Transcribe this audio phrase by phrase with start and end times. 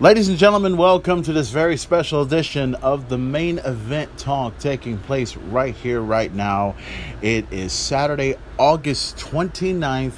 [0.00, 4.96] Ladies and gentlemen, welcome to this very special edition of the main event talk taking
[4.96, 6.76] place right here, right now.
[7.20, 10.12] It is Saturday, August 29th,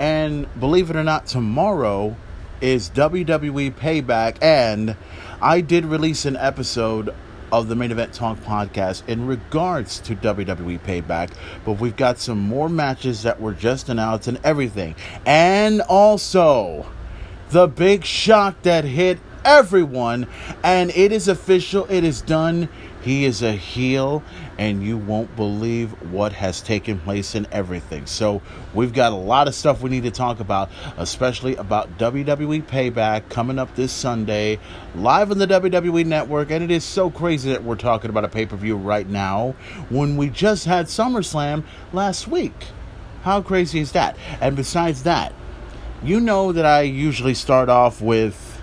[0.00, 2.16] and believe it or not, tomorrow
[2.60, 4.96] is WWE Payback, and
[5.40, 7.14] I did release an episode
[7.52, 11.30] of the main event talk podcast in regards to WWE Payback,
[11.64, 14.96] but we've got some more matches that were just announced and everything.
[15.24, 16.84] And also,
[17.50, 20.26] the big shock that hit everyone,
[20.62, 22.68] and it is official, it is done.
[23.02, 24.22] He is a heel,
[24.58, 28.04] and you won't believe what has taken place in everything.
[28.04, 28.42] So,
[28.74, 33.28] we've got a lot of stuff we need to talk about, especially about WWE Payback
[33.30, 34.58] coming up this Sunday,
[34.94, 36.50] live on the WWE Network.
[36.50, 39.54] And it is so crazy that we're talking about a pay per view right now
[39.88, 42.66] when we just had SummerSlam last week.
[43.22, 44.16] How crazy is that?
[44.40, 45.32] And besides that,
[46.02, 48.62] you know that I usually start off with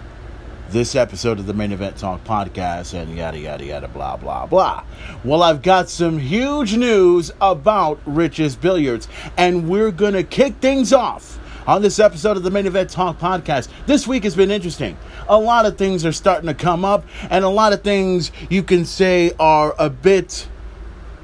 [0.70, 4.84] this episode of the Main Event Talk podcast and yada yada yada blah blah blah.
[5.23, 11.39] Well, I've got some huge news about Rich's Billiards, and we're gonna kick things off
[11.67, 13.69] on this episode of the Main Event Talk podcast.
[13.86, 14.97] This week has been interesting.
[15.30, 18.64] A lot of things are starting to come up, and a lot of things you
[18.64, 20.47] can say are a bit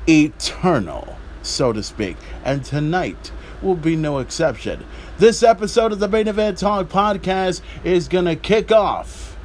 [0.08, 2.18] eternal, so to speak.
[2.46, 3.32] And tonight
[3.64, 4.86] will be no exception.
[5.20, 9.38] This episode of the Main Event Talk podcast is going to kick off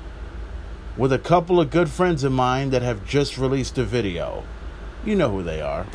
[0.96, 4.44] with a couple of good friends of mine that have just released a video.
[5.04, 5.86] You know who they are.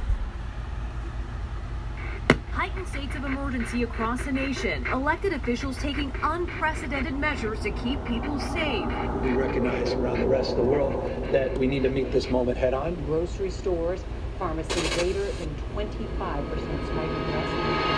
[2.51, 4.85] Heightened states of emergency across the nation.
[4.91, 8.85] Elected officials taking unprecedented measures to keep people safe.
[9.23, 12.59] We recognize around the rest of the world that we need to meet this moment
[12.59, 12.93] head on.
[13.07, 14.03] Grocery stores,
[14.37, 17.92] pharmacies, greater than 25% spike in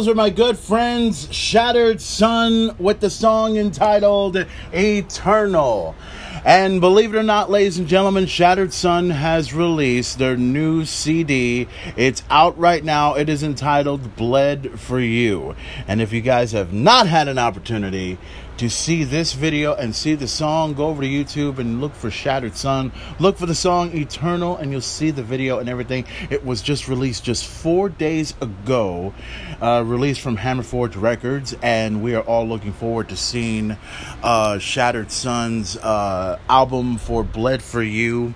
[0.00, 5.94] Those are my good friends, Shattered Sun, with the song entitled Eternal.
[6.42, 11.68] And believe it or not, ladies and gentlemen, Shattered Sun has released their new CD.
[11.98, 13.12] It's out right now.
[13.12, 15.54] It is entitled Bled for You.
[15.86, 18.16] And if you guys have not had an opportunity
[18.60, 22.10] to see this video and see the song, go over to YouTube and look for
[22.10, 22.92] Shattered Sun.
[23.18, 26.04] Look for the song Eternal, and you'll see the video and everything.
[26.28, 29.14] It was just released just four days ago,
[29.62, 33.78] uh, released from Hammerforge Records, and we are all looking forward to seeing
[34.22, 38.34] uh, Shattered Sun's uh, album for Bled for You.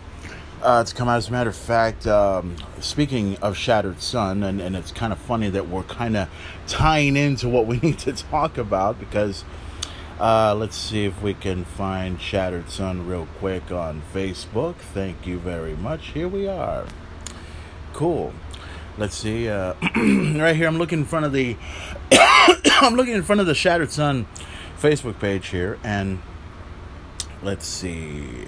[0.63, 1.19] Uh, it's come out.
[1.19, 5.19] As a matter of fact, um, speaking of Shattered Sun, and, and it's kind of
[5.19, 6.31] funny that we're kind of
[6.67, 9.45] tying into what we need to talk about because
[10.21, 14.77] uh, let's see if we can find Shattered Sun real quick on Facebook.
[14.77, 16.09] Thank you very much.
[16.09, 16.87] Here we are.
[17.93, 18.33] Cool.
[18.97, 19.49] Let's see.
[19.49, 21.57] Uh, right here, I'm looking in front of the.
[22.81, 24.27] I'm looking in front of the Shattered Sun
[24.81, 26.23] Facebook page here, and
[27.43, 28.47] let's see.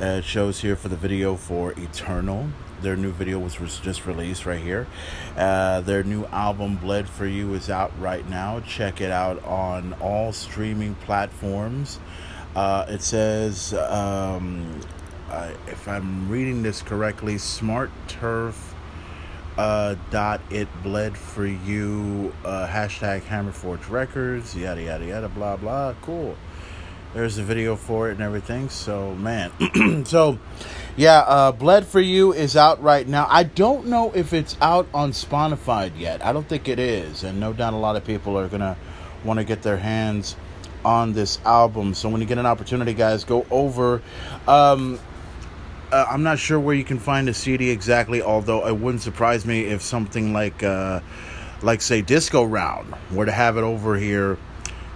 [0.00, 2.50] Uh, it shows here for the video for Eternal.
[2.84, 4.86] Their new video was, just released right here.
[5.38, 8.60] Uh, their new album, Bled for You, is out right now.
[8.60, 11.98] Check it out on all streaming platforms.
[12.54, 14.78] Uh, it says, um,
[15.66, 18.74] if I'm reading this correctly, Smart Turf
[19.56, 25.94] uh, dot it bled for you uh, hashtag Hammerforge Records yada yada yada blah blah
[26.02, 26.36] cool
[27.14, 29.50] there's a video for it and everything so man.
[30.04, 30.38] So
[30.96, 33.26] yeah uh, bled for you is out right now.
[33.30, 36.24] I don't know if it's out on spotify yet.
[36.24, 38.76] I don't think it is and no doubt a lot of people are gonna
[39.24, 40.36] want to get their hands
[40.84, 41.94] on this album.
[41.94, 44.02] So when you get an opportunity guys go over.
[44.46, 44.98] Um,
[45.92, 49.46] uh, I'm not sure where you can find a CD exactly, although it wouldn't surprise
[49.46, 51.00] me if something like, uh,
[51.62, 54.36] like say, Disco Round were to have it over here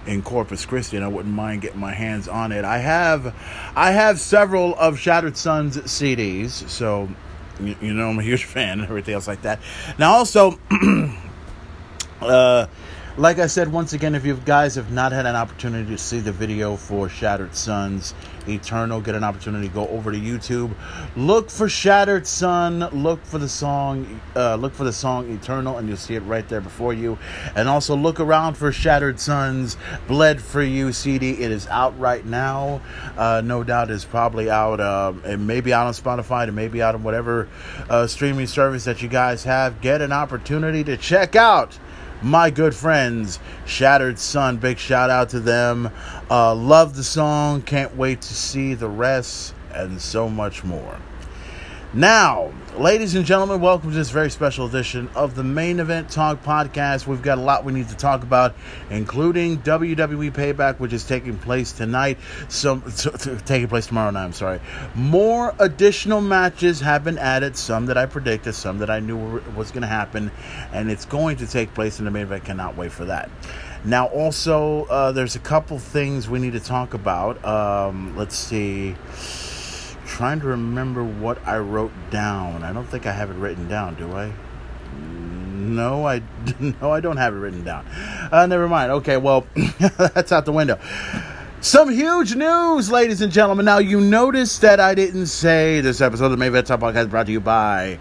[0.09, 2.65] in Corpus Christi, and I wouldn't mind getting my hands on it.
[2.65, 3.35] I have,
[3.75, 7.07] I have several of Shattered Sun's CDs, so
[7.61, 9.59] you, you know I'm a huge fan and everything else like that.
[9.99, 10.59] Now, also,
[12.21, 12.65] uh,
[13.17, 16.19] like I said, once again, if you guys have not had an opportunity to see
[16.19, 18.13] the video for Shattered Suns
[18.47, 20.73] Eternal, get an opportunity to go over to YouTube,
[21.15, 25.87] look for Shattered Sun, look for the song, uh, look for the song Eternal, and
[25.87, 27.17] you'll see it right there before you.
[27.55, 29.75] And also look around for Shattered Suns
[30.07, 31.31] Bled for You CD.
[31.31, 32.81] It is out right now.
[33.17, 34.79] Uh, no doubt, it's probably out.
[34.79, 36.47] Uh, it may be out on Spotify.
[36.47, 37.49] It may be out on whatever
[37.89, 39.81] uh, streaming service that you guys have.
[39.81, 41.77] Get an opportunity to check out
[42.21, 44.57] my good friends, Shattered Sun.
[44.57, 45.91] Big shout out to them.
[46.29, 47.61] Uh, love the song.
[47.61, 50.99] Can't wait to see the rest and so much more.
[51.91, 56.43] Now, ladies and gentlemen, welcome to this very special edition of the Main Event Talk
[56.43, 57.07] podcast.
[57.07, 58.53] We've got a lot we need to talk about,
[58.91, 62.19] including WWE Payback, which is taking place tonight.
[62.47, 64.25] Some t- t- taking place tomorrow night.
[64.25, 64.59] I'm sorry.
[64.93, 67.57] More additional matches have been added.
[67.57, 70.29] Some that I predicted, some that I knew were, was going to happen,
[70.71, 72.45] and it's going to take place in the main event.
[72.45, 73.31] Cannot wait for that.
[73.83, 77.43] Now, also, uh, there's a couple things we need to talk about.
[77.43, 78.95] Um, let's see
[80.19, 82.61] trying to remember what I wrote down.
[82.61, 84.33] I don't think I have it written down, do I?
[84.93, 86.21] No, I
[86.59, 87.85] no, I don't have it written down.
[88.29, 88.91] Uh, never mind.
[88.91, 89.47] Okay, well,
[89.97, 90.77] that's out the window.
[91.61, 93.63] Some huge news, ladies and gentlemen.
[93.63, 97.27] Now, you notice that I didn't say this episode of the Main Top Podcast brought
[97.27, 97.97] to you by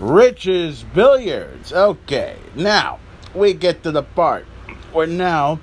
[0.00, 1.72] Rich's Billiards.
[1.72, 2.98] Okay, now
[3.32, 4.44] we get to the part
[4.90, 5.60] where now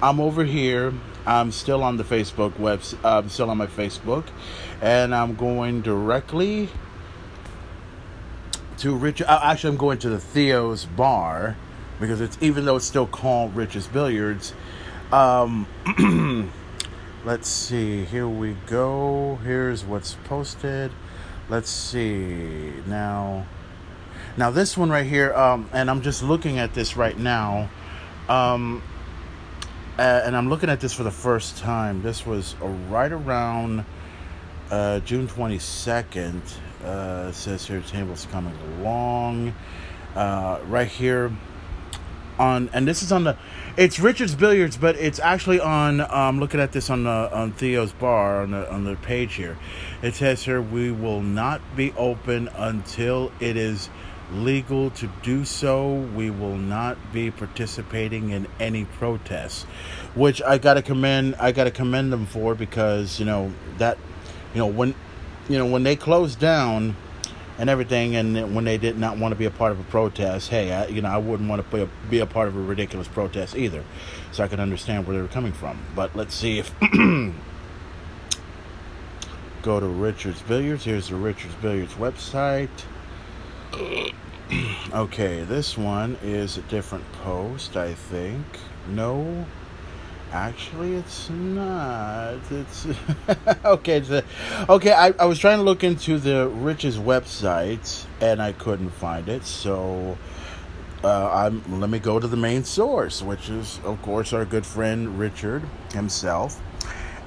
[0.00, 0.94] I'm over here.
[1.26, 2.80] I'm still on the Facebook web.
[3.02, 4.24] I'm still on my Facebook,
[4.80, 6.68] and I'm going directly
[8.78, 9.22] to Rich.
[9.22, 11.56] uh, Actually, I'm going to the Theo's bar
[12.00, 14.54] because it's even though it's still called Rich's Billiards.
[15.12, 15.66] Um,
[17.24, 18.04] let's see.
[18.04, 19.38] Here we go.
[19.44, 20.92] Here's what's posted.
[21.48, 23.46] Let's see now.
[24.36, 27.68] Now this one right here, um, and I'm just looking at this right now.
[28.28, 28.82] Um,
[29.98, 32.02] and I'm looking at this for the first time.
[32.02, 33.84] This was right around
[34.70, 36.40] uh, June 22nd.
[36.84, 39.54] Uh, says here, table's coming along.
[40.14, 41.32] Uh, right here
[42.38, 43.36] on, and this is on the,
[43.76, 46.00] it's Richard's Billiards, but it's actually on.
[46.00, 49.58] Um, looking at this on the on Theo's bar on the on the page here.
[50.02, 53.90] It says here, we will not be open until it is
[54.32, 55.94] legal to do so.
[55.94, 59.64] We will not be participating in any protests,
[60.14, 61.36] which I gotta commend.
[61.36, 63.98] I gotta commend them for because you know that,
[64.54, 64.94] you know when,
[65.48, 66.96] you know when they closed down,
[67.58, 68.16] and everything.
[68.16, 70.86] And when they did not want to be a part of a protest, hey, I,
[70.86, 73.56] you know, I wouldn't want to be a, be a part of a ridiculous protest
[73.56, 73.84] either.
[74.32, 75.82] So I can understand where they were coming from.
[75.94, 76.72] But let's see if
[79.62, 80.84] go to Richards Billiards.
[80.84, 82.70] Here's the Richards Billiards website.
[84.94, 88.44] okay, this one is a different post, I think.
[88.88, 89.44] No,
[90.32, 92.38] actually, it's not.
[92.50, 92.86] It's
[93.64, 93.98] okay.
[93.98, 94.24] It's a,
[94.68, 94.92] okay.
[94.92, 99.44] I, I was trying to look into the Rich's website and I couldn't find it.
[99.44, 100.18] So,
[101.04, 104.66] uh, I'm let me go to the main source, which is, of course, our good
[104.66, 106.60] friend Richard himself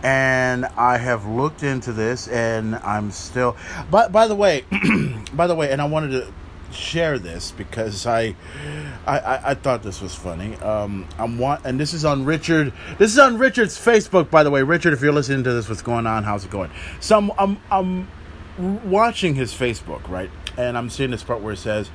[0.03, 3.55] and I have looked into this, and I'm still.
[3.89, 4.65] But by the way,
[5.34, 6.34] by the way, and I wanted to
[6.73, 8.35] share this because I,
[9.05, 10.55] I, I thought this was funny.
[10.57, 12.73] Um, I'm want, and this is on Richard.
[12.97, 14.63] This is on Richard's Facebook, by the way.
[14.63, 16.23] Richard, if you're listening to this, what's going on?
[16.23, 16.71] How's it going?
[16.99, 17.57] So I'm, I'm,
[18.57, 21.89] I'm watching his Facebook, right, and I'm seeing this part where it says.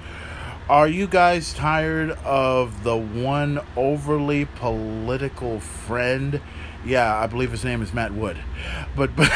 [0.68, 6.40] Are you guys tired of the one overly political friend
[6.86, 8.38] yeah, I believe his name is Matt Wood.
[8.94, 9.30] But, but,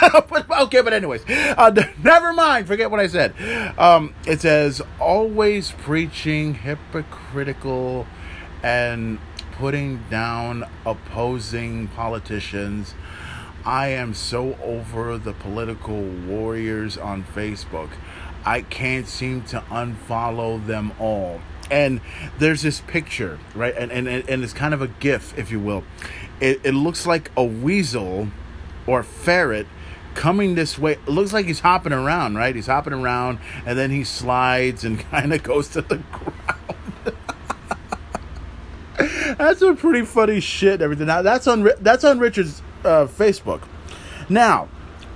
[0.28, 1.70] but okay, but anyways, uh,
[2.02, 2.66] never mind.
[2.66, 3.34] Forget what I said.
[3.78, 8.06] Um, it says always preaching hypocritical
[8.62, 9.18] and
[9.52, 12.94] putting down opposing politicians.
[13.66, 17.90] I am so over the political warriors on Facebook.
[18.44, 21.40] I can't seem to unfollow them all.
[21.70, 22.00] And
[22.38, 23.74] there's this picture, right?
[23.76, 25.82] And, and, and it's kind of a gif, if you will
[26.40, 28.28] it, it looks like a weasel
[28.86, 29.66] or ferret
[30.14, 30.92] coming this way.
[30.92, 32.54] It looks like he's hopping around, right?
[32.54, 37.16] He's hopping around and then he slides and kind of goes to the ground.
[39.38, 40.82] that's some pretty funny shit.
[40.82, 43.62] Everything now that's on that's on Richard's uh, Facebook.
[44.28, 44.68] Now,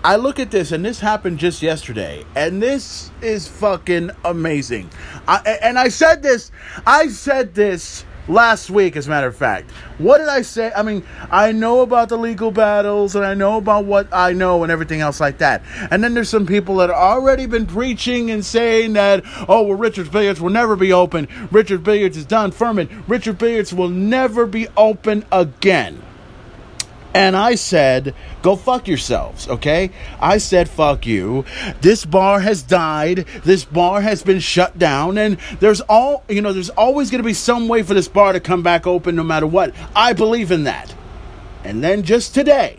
[0.09, 4.89] I look at this and this happened just yesterday, and this is fucking amazing.
[5.29, 6.51] I, and I said this,
[6.87, 9.71] I said this last week, as a matter of fact.
[9.99, 10.73] What did I say?
[10.75, 14.63] I mean, I know about the legal battles and I know about what I know
[14.63, 15.63] and everything else like that.
[15.91, 19.77] And then there's some people that have already been preaching and saying that, oh, well,
[19.77, 21.29] Richard's Billiards will never be open.
[21.51, 22.51] Richard Billiards is done.
[22.51, 26.03] Furman, Richard Billiards will never be open again.
[27.19, 29.91] And I said, go fuck yourselves, okay?
[30.21, 31.45] I said, fuck you.
[31.81, 33.27] This bar has died.
[33.45, 35.19] This bar has been shut down.
[35.19, 38.35] And there's all, you know, there's always going to be some way for this bar
[38.35, 39.75] to come back open no matter what.
[39.97, 40.95] I believe in that.
[41.65, 42.79] And then just today,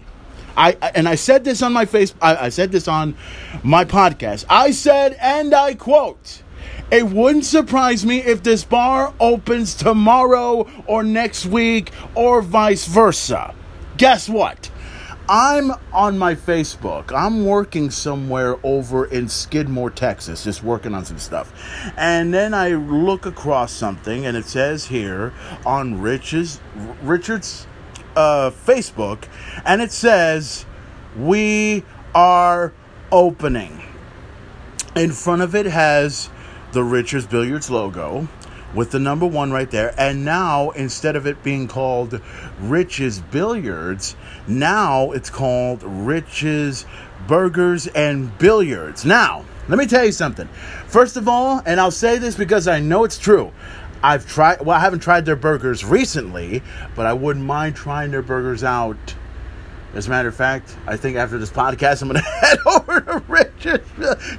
[0.56, 3.18] I, and I said this on my face, I, I said this on
[3.62, 4.46] my podcast.
[4.50, 6.44] I said, and I quote,
[6.92, 13.54] it wouldn't surprise me if this bar opens tomorrow or next week or vice versa
[14.00, 14.72] guess what?
[15.28, 17.12] I'm on my Facebook.
[17.14, 21.54] I'm working somewhere over in Skidmore, Texas, just working on some stuff.
[21.96, 25.34] And then I look across something and it says here
[25.68, 26.60] on Rich's
[27.04, 27.68] Richard's
[28.16, 29.26] uh, Facebook
[29.66, 30.66] and it says
[31.16, 31.84] we
[32.16, 32.74] are
[33.12, 33.84] opening.
[34.96, 36.30] In front of it has
[36.72, 38.28] the Richards Billiards logo
[38.74, 39.94] with the number one right there.
[39.98, 42.22] And now, instead of it being called
[42.60, 44.16] Rich's Billiards,
[44.48, 46.86] now it's called Rich's
[47.28, 49.06] Burgers and Billiards.
[49.06, 50.48] Now, let me tell you something.
[50.88, 53.52] First of all, and I'll say this because I know it's true.
[54.02, 56.64] I've tried, well, I haven't tried their burgers recently,
[56.96, 59.16] but I wouldn't mind trying their burgers out
[59.94, 63.02] as a matter of fact, I think after this podcast, I'm going to head over
[63.02, 63.84] to Richard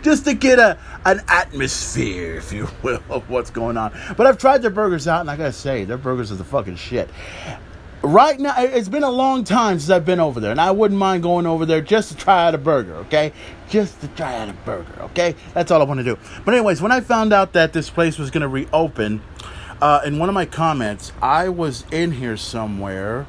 [0.03, 3.93] just to get a an atmosphere, if you will, of what's going on.
[4.17, 6.45] But I've tried their burgers out, and I got to say, their burgers are the
[6.45, 7.11] fucking shit.
[8.03, 10.99] Right now, it's been a long time since I've been over there, and I wouldn't
[10.99, 13.33] mind going over there just to try out a burger, okay?
[13.69, 15.35] Just to try out a burger, okay?
[15.53, 16.19] That's all I want to do.
[16.47, 19.21] But, anyways, when I found out that this place was going to reopen,
[19.83, 23.27] uh, in one of my comments, I was in here somewhere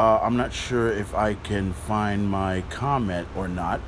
[0.00, 3.82] uh, I'm not sure if I can find my comment or not.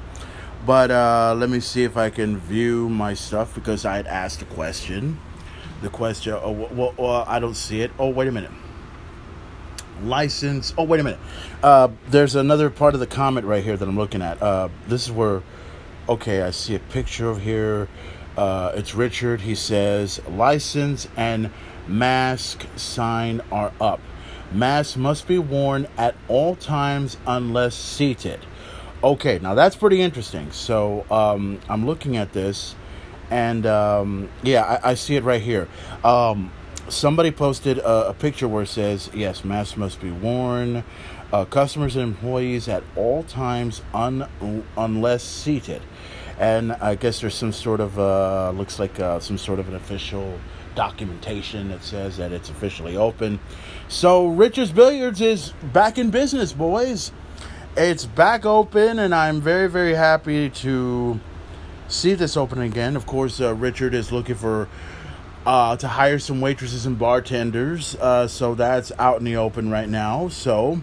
[0.67, 4.43] But uh, let me see if I can view my stuff because I had asked
[4.43, 5.19] a question.
[5.81, 7.91] The question, oh, well, well, I don't see it.
[7.99, 8.51] Oh, wait a minute.
[10.03, 10.75] License.
[10.77, 11.19] Oh, wait a minute.
[11.63, 14.41] Uh, there's another part of the comment right here that I'm looking at.
[14.43, 15.43] Uh, this is where,
[16.11, 17.89] okay, I see a picture of here.
[18.37, 19.41] Uh, it's Richard.
[19.41, 21.51] He says, license and
[21.89, 24.01] mask sign are up.
[24.55, 28.41] Masks must be worn at all times unless seated.
[29.03, 30.53] Okay, now that's pretty interesting.
[30.53, 32.75] So um, I'm looking at this,
[33.31, 35.69] and um, yeah, I, I, see it right here.
[36.05, 36.53] Um,
[36.89, 40.85] somebody posted a, a, picture where it says, "Yes, masks must be worn,
[41.33, 44.29] uh, customers and employees at all times un-
[44.77, 45.83] unless seated."
[46.39, 49.75] and I guess there's some sort of uh, looks like uh, some sort of an
[49.75, 50.39] official
[50.75, 53.41] documentation that says that it's officially open.
[53.89, 57.13] So Richards Billiards is back in business, boys.
[57.77, 61.21] It's back open, and I'm very very happy to
[61.89, 62.97] see this open again.
[62.97, 64.69] Of course, uh, Richard is looking for
[65.47, 67.97] uh, to hire some waitresses and bartenders.
[67.97, 70.29] Uh, so that's out in the open right now.
[70.29, 70.83] So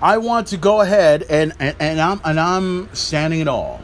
[0.00, 3.80] I want to go ahead and, and, and I'm and I'm standing it all.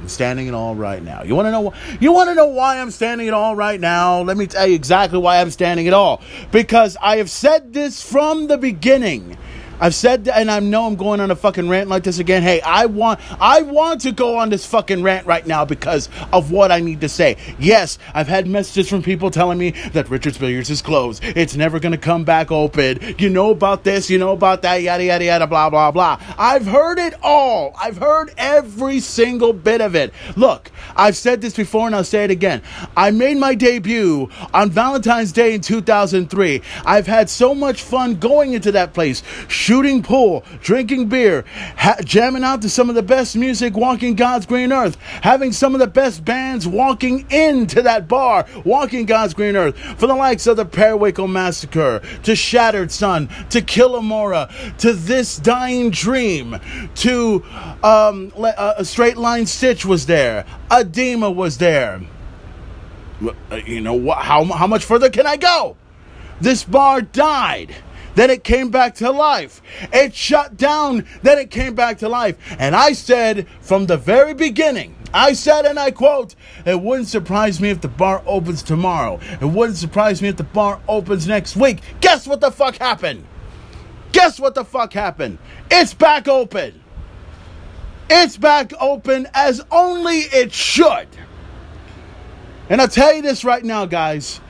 [0.00, 1.22] I'm standing it all right now.
[1.22, 1.74] You want to know?
[2.00, 4.22] You want to know why I'm standing it all right now?
[4.22, 6.22] Let me tell you exactly why I'm standing it all.
[6.50, 9.36] Because I have said this from the beginning.
[9.80, 12.42] I've said, and I know I'm going on a fucking rant like this again.
[12.42, 16.52] Hey, I want, I want to go on this fucking rant right now because of
[16.52, 17.38] what I need to say.
[17.58, 21.24] Yes, I've had messages from people telling me that Richards Billiards is closed.
[21.24, 23.16] It's never going to come back open.
[23.18, 26.20] You know about this, you know about that, yada, yada, yada, blah, blah, blah.
[26.38, 27.74] I've heard it all.
[27.80, 30.12] I've heard every single bit of it.
[30.36, 32.62] Look, I've said this before and I'll say it again.
[32.96, 36.60] I made my debut on Valentine's Day in 2003.
[36.84, 39.22] I've had so much fun going into that place
[39.70, 41.44] shooting pool, drinking beer,
[41.76, 45.76] ha- jamming out to some of the best music walking God's green earth, having some
[45.76, 50.48] of the best bands walking into that bar, walking God's green earth, for the likes
[50.48, 56.58] of the Periwinkle Massacre, to Shattered Sun, to Killamora, to This Dying Dream,
[56.96, 57.44] to
[57.84, 62.00] um, uh, a Straight Line Stitch was there, Adema was there.
[63.22, 64.10] Uh, You know?
[64.10, 65.76] How how much further can I go?
[66.40, 67.76] This bar died.
[68.14, 69.62] Then it came back to life.
[69.92, 71.06] It shut down.
[71.22, 72.36] Then it came back to life.
[72.58, 77.60] And I said from the very beginning, I said, and I quote, it wouldn't surprise
[77.60, 79.18] me if the bar opens tomorrow.
[79.40, 81.80] It wouldn't surprise me if the bar opens next week.
[82.00, 83.24] Guess what the fuck happened?
[84.12, 85.38] Guess what the fuck happened?
[85.70, 86.80] It's back open.
[88.08, 91.08] It's back open as only it should.
[92.68, 94.40] And I'll tell you this right now, guys.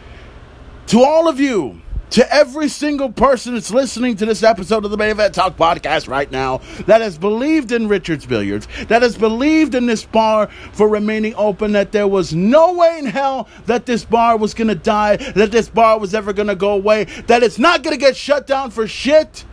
[0.89, 4.97] To all of you, to every single person that's listening to this episode of the
[4.97, 9.75] Main Event Talk podcast right now, that has believed in Richards Billiards, that has believed
[9.75, 14.05] in this bar for remaining open, that there was no way in hell that this
[14.05, 17.43] bar was going to die, that this bar was ever going to go away, that
[17.43, 19.45] it's not going to get shut down for shit,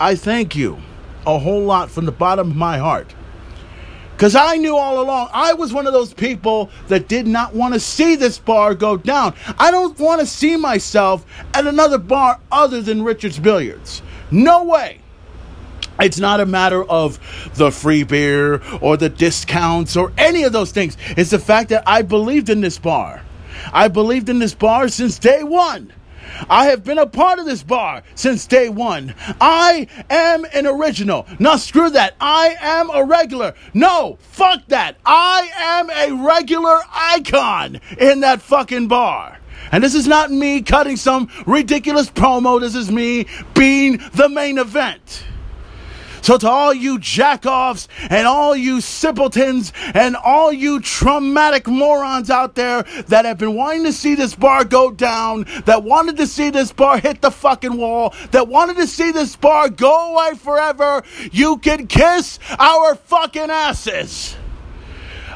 [0.00, 0.78] I thank you
[1.26, 3.14] a whole lot from the bottom of my heart.
[4.22, 7.74] Because I knew all along, I was one of those people that did not want
[7.74, 9.34] to see this bar go down.
[9.58, 14.00] I don't want to see myself at another bar other than Richard's Billiards.
[14.30, 15.00] No way.
[15.98, 17.18] It's not a matter of
[17.56, 20.96] the free beer or the discounts or any of those things.
[21.16, 23.22] It's the fact that I believed in this bar.
[23.72, 25.92] I believed in this bar since day one.
[26.48, 29.14] I have been a part of this bar since day one.
[29.40, 31.26] I am an original.
[31.38, 32.14] Now, screw that.
[32.20, 33.54] I am a regular.
[33.74, 34.96] No, fuck that.
[35.04, 39.38] I am a regular icon in that fucking bar.
[39.70, 42.60] And this is not me cutting some ridiculous promo.
[42.60, 45.24] This is me being the main event.
[46.22, 52.54] So, to all you jackoffs and all you simpletons and all you traumatic morons out
[52.54, 56.50] there that have been wanting to see this bar go down, that wanted to see
[56.50, 61.02] this bar hit the fucking wall, that wanted to see this bar go away forever,
[61.32, 64.36] you can kiss our fucking asses.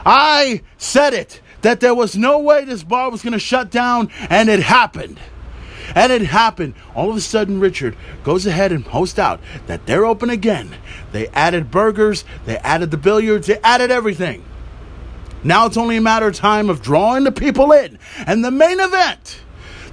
[0.05, 4.09] I said it that there was no way this bar was going to shut down,
[4.31, 5.19] and it happened.
[5.97, 6.75] And it happened.
[6.95, 10.77] All of a sudden, Richard goes ahead and posts out that they're open again.
[11.11, 14.45] They added burgers, they added the billiards, they added everything.
[15.43, 17.99] Now it's only a matter of time of drawing the people in.
[18.27, 19.41] And the main event,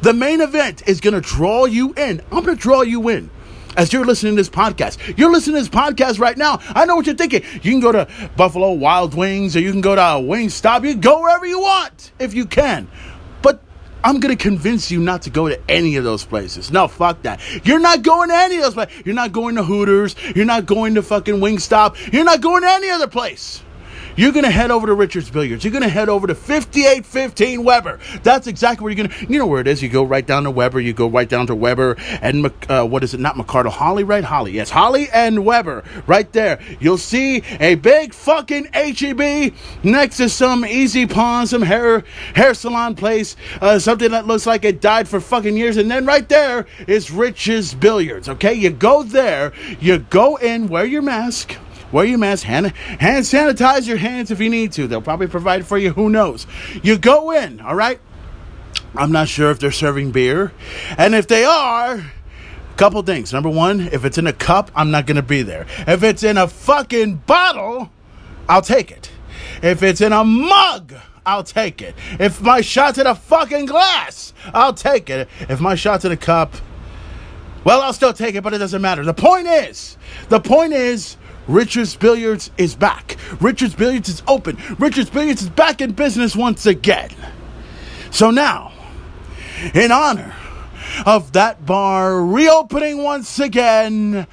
[0.02, 2.22] the main event is going to draw you in.
[2.32, 3.30] I'm going to draw you in
[3.78, 5.18] as you're listening to this podcast.
[5.18, 6.60] You're listening to this podcast right now.
[6.70, 7.44] I know what you're thinking.
[7.62, 10.84] You can go to Buffalo Wild Wings or you can go to Wingstop.
[10.84, 12.90] You can go wherever you want if you can.
[14.04, 16.72] I'm to convince you not to go to any of those places.
[16.72, 17.40] No, fuck that.
[17.66, 19.06] You're not going to any of those places.
[19.06, 20.16] You're not going to Hooters.
[20.36, 22.12] You're not going to fucking Wingstop.
[22.12, 23.64] You're not going to any other place.
[24.16, 25.64] You're going to head over to Richards Billiards.
[25.64, 28.00] You're going to head over to 5815 Weber.
[28.22, 29.82] That's exactly where you're going to, you know where it is.
[29.82, 30.80] You go right down to Weber.
[30.80, 33.20] You go right down to Weber and, uh, what is it?
[33.20, 33.72] Not McArdle.
[33.72, 34.24] Holly, right?
[34.24, 34.52] Holly.
[34.52, 35.84] Yes, Holly and Weber.
[36.06, 36.60] Right there.
[36.80, 42.04] You'll see a big fucking HEB next to some Easy Pawn, some hair,
[42.36, 45.78] hair salon place, uh, something that looks like it died for fucking years.
[45.78, 48.30] And then right there is Rich's Billiards.
[48.30, 48.54] Okay.
[48.54, 49.54] You go there.
[49.80, 51.58] You go in, wear your mask.
[51.94, 54.88] Wear your mask, hand, hand sanitize your hands if you need to.
[54.88, 56.48] They'll probably provide for you, who knows.
[56.82, 58.00] You go in, all right?
[58.96, 60.52] I'm not sure if they're serving beer.
[60.98, 62.12] And if they are,
[62.78, 63.32] couple things.
[63.32, 65.68] Number one, if it's in a cup, I'm not going to be there.
[65.88, 67.92] If it's in a fucking bottle,
[68.50, 69.12] I'll take it.
[69.62, 71.96] If it's in a mug, I'll take it.
[72.20, 75.30] If my shot's in a fucking glass, I'll take it.
[75.42, 76.56] If my shot's in a cup,
[77.64, 79.06] well, I'll still take it, but it doesn't matter.
[79.06, 79.98] The point is,
[80.30, 83.18] the point is, Richards Billiards is back.
[83.40, 84.58] Richards Billiards is open.
[84.80, 87.12] Richards Billiards is back in business once again.
[88.12, 88.72] So now,
[89.74, 90.36] in honor
[91.06, 94.28] of that bar reopening once again,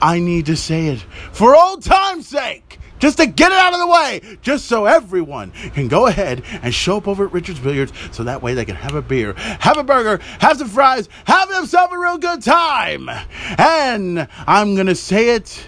[0.00, 1.00] I need to say it
[1.32, 2.78] for old time's sake.
[3.00, 6.72] Just to get it out of the way, just so everyone can go ahead and
[6.72, 9.76] show up over at Richard's Billiards so that way they can have a beer, have
[9.76, 13.10] a burger, have some fries, have themselves a real good time.
[13.58, 15.66] And I'm going to say it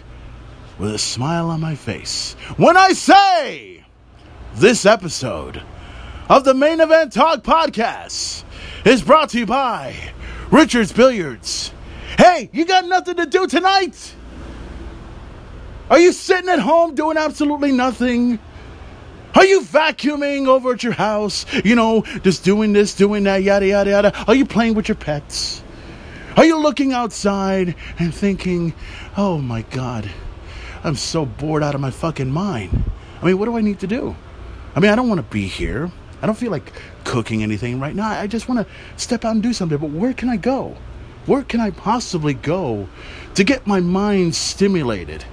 [0.78, 3.84] with a smile on my face when I say
[4.54, 5.62] this episode
[6.28, 8.44] of the Main Event Talk podcast
[8.84, 9.94] is brought to you by
[10.50, 11.72] Richard's Billiards.
[12.18, 14.14] Hey, you got nothing to do tonight?
[15.88, 18.38] Are you sitting at home doing absolutely nothing?
[19.34, 21.46] Are you vacuuming over at your house?
[21.64, 24.24] You know, just doing this, doing that, yada, yada, yada.
[24.26, 25.62] Are you playing with your pets?
[26.36, 28.74] Are you looking outside and thinking,
[29.16, 30.10] oh my God,
[30.86, 32.84] I'm so bored out of my fucking mind?
[33.20, 34.14] I mean, what do I need to do?
[34.76, 35.90] I mean, I don't want to be here.
[36.22, 36.72] I don't feel like
[37.02, 38.08] cooking anything right now.
[38.08, 39.78] I just want to step out and do something.
[39.78, 40.76] But where can I go?
[41.26, 42.88] Where can I possibly go
[43.34, 45.24] to get my mind stimulated?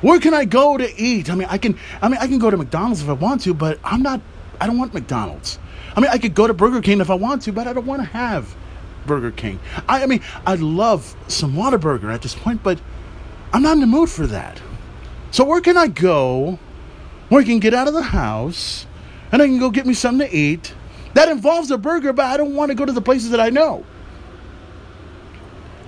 [0.00, 1.28] Where can I go to eat?
[1.28, 1.78] I mean, I can.
[2.00, 4.22] I mean, I can go to McDonald's if I want to, but I'm not.
[4.62, 5.58] I don't want McDonald's.
[5.94, 7.86] I mean, I could go to Burger King if I want to, but I don't
[7.86, 8.56] want to have
[9.04, 9.60] Burger King.
[9.86, 12.80] I, I mean, I'd love some Whataburger at this point, but
[13.52, 14.60] I'm not in the mood for that.
[15.36, 16.58] So where can I go?
[17.28, 18.86] Where I can get out of the house
[19.30, 20.72] and I can go get me something to eat.
[21.12, 23.50] That involves a burger, but I don't want to go to the places that I
[23.50, 23.84] know.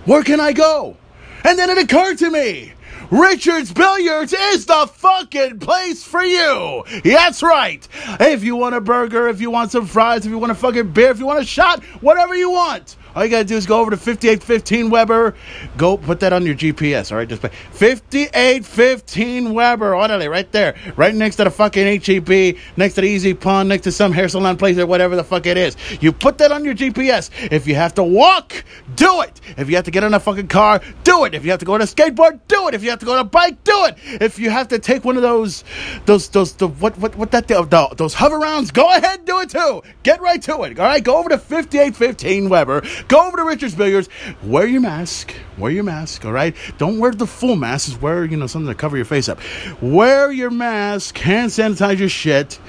[0.04, 0.98] Where can I go?
[1.44, 2.74] And then it occurred to me
[3.11, 6.84] Richard's Billiards is the fucking place for you.
[7.02, 7.88] That's right.
[8.20, 10.92] If you want a burger, if you want some fries, if you want a fucking
[10.92, 12.96] beer, if you want a shot, whatever you want.
[13.18, 15.35] All you gotta do is go over to 5815 Weber.
[15.76, 17.28] Go put that on your GPS, all right?
[17.28, 19.96] Just put 5815 Weber.
[19.96, 20.76] Orderly, right there.
[20.94, 24.28] Right next to the fucking HEB, next to the Easy Pawn, next to some hair
[24.28, 25.76] salon place or whatever the fuck it is.
[26.00, 27.31] You put that on your GPS.
[27.50, 28.62] If you have to walk,
[28.94, 29.40] do it.
[29.57, 31.35] If you have to get in a fucking car, do it.
[31.35, 32.74] If you have to go on a skateboard, do it.
[32.74, 33.96] If you have to go on a bike, do it.
[34.22, 35.64] If you have to take one of those,
[36.07, 39.40] those, those, the, what, what, what that, the, those hover rounds, go ahead, and do
[39.40, 39.83] it too.
[40.04, 40.78] Get right to it.
[40.78, 42.83] All right, go over to 5815 Weber.
[43.09, 44.11] Go over to Richards Billiards.
[44.42, 45.35] Wear your mask.
[45.57, 46.27] Wear your mask.
[46.27, 46.55] All right.
[46.77, 47.87] Don't wear the full mask.
[47.87, 49.40] Just wear you know something to cover your face up.
[49.81, 51.16] Wear your mask.
[51.16, 52.61] Hand sanitize your shit.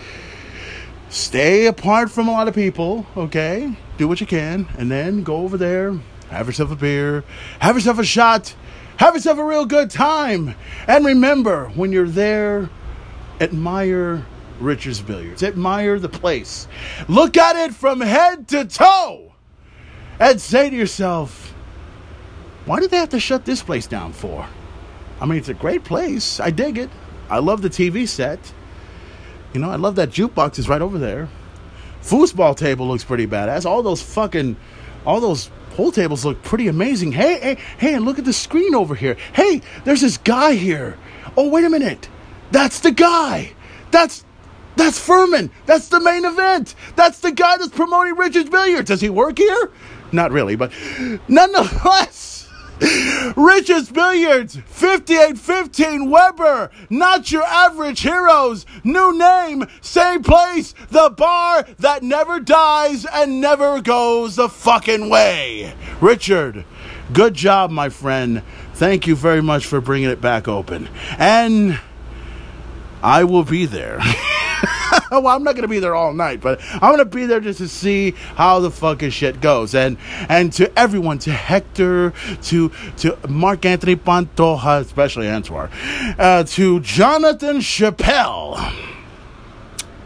[1.09, 3.05] Stay apart from a lot of people.
[3.17, 3.75] Okay.
[3.97, 5.99] Do what you can, and then go over there.
[6.29, 7.25] Have yourself a beer.
[7.59, 8.55] Have yourself a shot.
[8.95, 10.55] Have yourself a real good time.
[10.87, 12.69] And remember, when you're there,
[13.41, 14.25] admire
[14.61, 15.43] Richards Billiards.
[15.43, 16.69] Admire the place.
[17.09, 19.28] Look at it from head to toe
[20.19, 21.53] and say to yourself,
[22.65, 24.45] why did they have to shut this place down for?
[25.19, 26.39] I mean, it's a great place.
[26.39, 26.89] I dig it.
[27.29, 28.53] I love the TV set.
[29.53, 31.29] You know, I love that jukebox is right over there.
[32.01, 33.65] Foosball table looks pretty badass.
[33.65, 34.55] All those fucking,
[35.05, 37.11] all those pool tables look pretty amazing.
[37.11, 39.17] Hey, hey, hey, and look at the screen over here.
[39.33, 40.97] Hey, there's this guy here.
[41.35, 42.09] Oh, wait a minute.
[42.51, 43.53] That's the guy.
[43.91, 44.23] That's
[44.75, 45.51] that's Furman.
[45.65, 46.73] That's the main event.
[46.95, 48.87] That's the guy that's promoting Richards Billiards.
[48.87, 49.71] Does he work here?
[50.11, 50.71] Not really, but
[51.27, 52.39] nonetheless.
[53.35, 58.65] Richards Billiards, 5815 Weber, not your average heroes.
[58.85, 65.73] New name, same place, the bar that never dies and never goes the fucking way.
[65.99, 66.63] Richard,
[67.11, 68.43] good job, my friend.
[68.75, 70.87] Thank you very much for bringing it back open.
[71.17, 71.81] And
[73.03, 73.99] I will be there.
[75.11, 77.67] well, I'm not gonna be there all night, but I'm gonna be there just to
[77.67, 79.75] see how the fucking shit goes.
[79.75, 79.97] And
[80.27, 85.69] and to everyone, to Hector, to to Mark Anthony Pantoja, especially Antoine,
[86.17, 88.73] uh, to Jonathan Chappelle,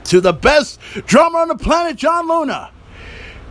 [0.06, 2.72] to the best drummer on the planet, John Luna.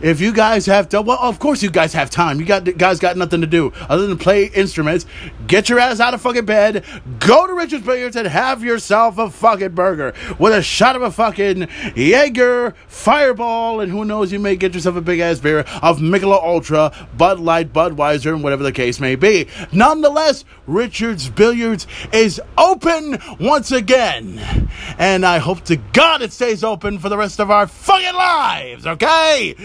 [0.03, 2.39] If you guys have to, well, of course you guys have time.
[2.39, 5.05] You got guys got nothing to do other than play instruments.
[5.47, 6.83] Get your ass out of fucking bed.
[7.19, 11.09] Go to Richard's Billiards and have yourself a fucking burger with a shot of a
[11.09, 15.99] fucking Jaeger Fireball, and who knows, you may get yourself a big ass beer of
[15.99, 19.47] Michelob Ultra, Bud Light, Budweiser, and whatever the case may be.
[19.71, 26.99] Nonetheless, Richard's Billiards is open once again, and I hope to God it stays open
[26.99, 28.85] for the rest of our fucking lives.
[28.85, 29.55] Okay.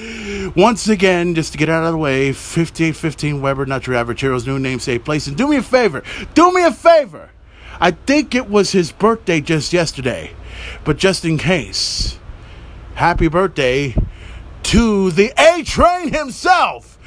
[0.55, 4.47] Once again, just to get out of the way, 5815 Weber, not your average heroes,
[4.47, 5.27] new namesake place.
[5.27, 6.03] And do me a favor,
[6.35, 7.31] do me a favor.
[7.81, 10.33] I think it was his birthday just yesterday.
[10.85, 12.19] But just in case,
[12.95, 13.95] happy birthday
[14.65, 16.99] to the A Train himself.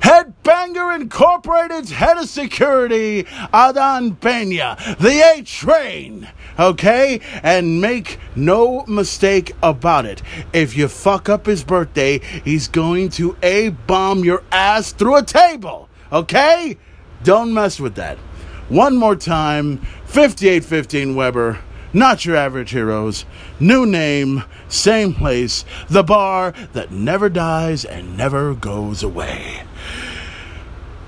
[0.00, 6.28] Headbanger Incorporated's head of security, Adan Pena, the A Train.
[6.58, 7.20] Okay?
[7.42, 10.22] And make no mistake about it.
[10.52, 15.22] If you fuck up his birthday, he's going to A bomb your ass through a
[15.22, 15.88] table.
[16.12, 16.76] Okay?
[17.22, 18.18] Don't mess with that.
[18.68, 21.58] One more time 5815 Weber.
[21.92, 23.24] Not your average heroes.
[23.60, 25.64] New name, same place.
[25.88, 29.62] The bar that never dies and never goes away.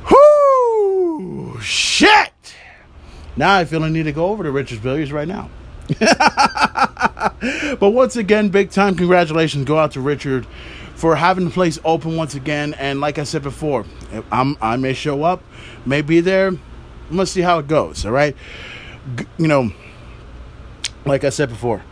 [0.08, 1.58] Whoo!
[1.60, 2.35] Shit!
[3.36, 5.50] Now I feel I need to go over to Richard's Billiards right now.
[7.78, 10.46] but once again, big time congratulations go out to Richard
[10.94, 12.74] for having the place open once again.
[12.74, 13.84] And like I said before,
[14.32, 15.42] I'm, I may show up,
[15.84, 16.52] may be there.
[17.10, 18.04] Let's see how it goes.
[18.04, 18.34] All right,
[19.14, 19.70] G- you know,
[21.04, 21.82] like I said before,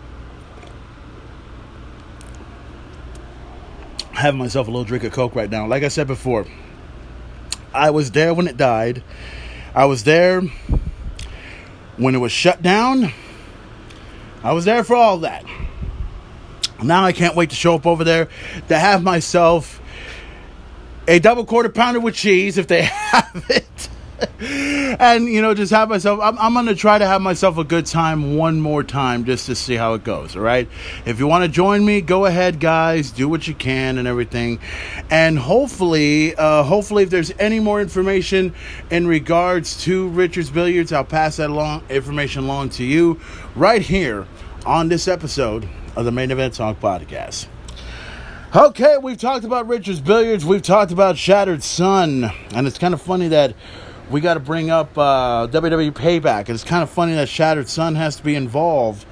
[4.12, 5.66] having myself a little drink of Coke right now.
[5.66, 6.46] Like I said before,
[7.72, 9.04] I was there when it died.
[9.74, 10.42] I was there
[11.96, 13.12] when it was shut down.
[14.42, 15.44] I was there for all that.
[16.82, 18.28] Now I can't wait to show up over there
[18.68, 19.80] to have myself
[21.06, 23.88] a double quarter pounder with cheese if they have it.
[24.40, 26.20] And you know, just have myself.
[26.22, 29.54] I'm, I'm to try to have myself a good time one more time just to
[29.54, 30.36] see how it goes.
[30.36, 30.68] All right.
[31.04, 33.10] If you want to join me, go ahead, guys.
[33.10, 34.60] Do what you can and everything.
[35.10, 38.54] And hopefully, uh, hopefully, if there's any more information
[38.90, 43.20] in regards to Richards Billiards, I'll pass that along information along to you
[43.54, 44.26] right here
[44.64, 47.46] on this episode of the Main Event Talk podcast.
[48.54, 50.44] Okay, we've talked about Richards Billiards.
[50.44, 52.30] We've talked about Shattered Sun.
[52.52, 53.56] And it's kind of funny that
[54.10, 56.48] we got to bring up uh, WWE Payback.
[56.48, 59.06] It's kind of funny that Shattered Sun has to be involved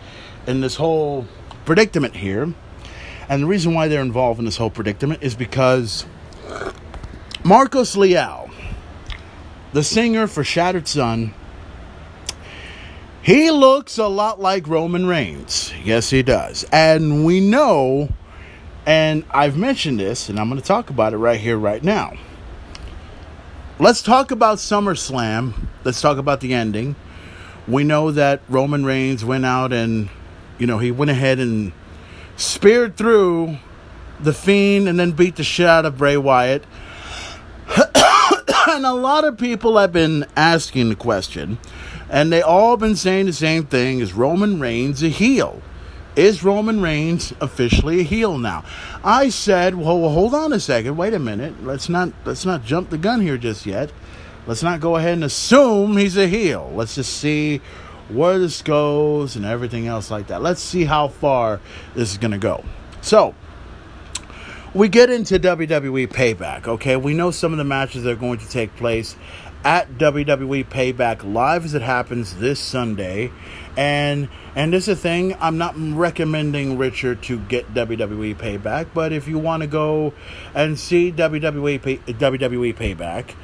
[0.47, 1.27] in this whole
[1.65, 2.53] predicament here.
[3.29, 6.05] And the reason why they're involved in this whole predicament is because
[7.45, 8.51] Marcos Leal,
[9.73, 11.35] the singer for Shattered Sun,
[13.23, 15.73] he looks a lot like Roman Reigns.
[15.85, 16.65] Yes, he does.
[16.73, 18.09] And we know,
[18.85, 22.15] and I've mentioned this, and I'm going to talk about it right here, right now.
[23.83, 25.55] Let's talk about SummerSlam.
[25.83, 26.95] Let's talk about the ending.
[27.67, 30.09] We know that Roman Reigns went out and,
[30.57, 31.73] you know, he went ahead and
[32.37, 33.59] speared through
[34.21, 36.63] the Fiend and then beat the shit out of Bray Wyatt.
[38.69, 41.59] and a lot of people have been asking the question,
[42.09, 45.61] and they all been saying the same thing: Is Roman Reigns a heel?
[46.15, 48.65] Is Roman Reigns officially a heel now?
[49.03, 50.97] I said, well, well, hold on a second.
[50.97, 51.65] Wait a minute.
[51.65, 53.91] Let's not let's not jump the gun here just yet.
[54.47, 56.71] Let's not go ahead and assume he's a heel.
[56.75, 57.63] Let's just see
[58.09, 60.43] where this goes and everything else like that.
[60.43, 61.61] Let's see how far
[61.95, 62.65] this is going to go.
[63.01, 63.35] So,
[64.75, 66.97] we get into WWE Payback, okay?
[66.97, 69.17] We know some of the matches that are going to take place
[69.65, 73.31] at WWE Payback live as it happens this Sunday.
[73.77, 79.13] And and this is a thing, I'm not recommending Richard to get WWE Payback, but
[79.13, 80.13] if you want to go
[80.55, 83.35] and see WWE pay, WWE Payback,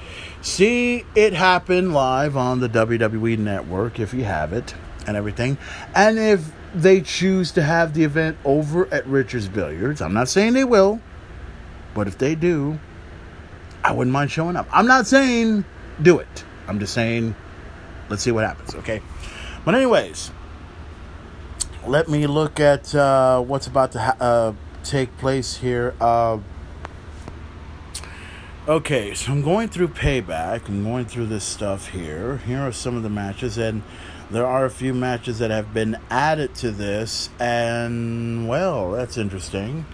[0.43, 4.75] see it happen live on the WWE network if you have it
[5.07, 5.57] and everything.
[5.95, 10.53] And if they choose to have the event over at Richard's Billiards, I'm not saying
[10.53, 11.01] they will,
[11.95, 12.79] but if they do,
[13.83, 14.69] I wouldn't mind showing up.
[14.71, 15.65] I'm not saying
[16.03, 16.45] do it.
[16.67, 17.35] I'm just saying
[18.09, 19.03] let's see what happens, okay?
[19.65, 20.31] But anyways,
[21.87, 24.53] let me look at uh, what's about to ha- uh,
[24.85, 25.95] take place here.
[26.01, 26.39] Uh,
[28.67, 30.69] okay, so I'm going through Payback.
[30.69, 32.39] I'm going through this stuff here.
[32.39, 33.83] Here are some of the matches, and
[34.31, 39.87] there are a few matches that have been added to this, and well, that's interesting.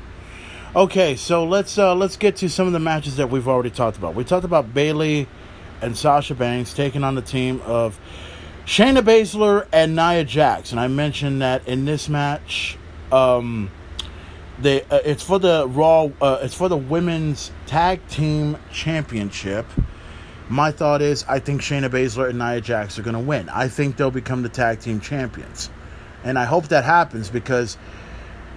[0.76, 3.96] Okay, so let's uh, let's get to some of the matches that we've already talked
[3.96, 4.16] about.
[4.16, 5.28] We talked about Bayley
[5.84, 7.98] and Sasha Banks taking on the team of
[8.64, 12.78] Shayna Baszler and Nia Jax, and I mentioned that in this match,
[13.12, 13.70] um,
[14.58, 19.66] they uh, it's for the Raw, uh, it's for the women's tag team championship.
[20.48, 23.48] My thought is, I think Shayna Baszler and Nia Jax are going to win.
[23.50, 25.68] I think they'll become the tag team champions,
[26.22, 27.76] and I hope that happens because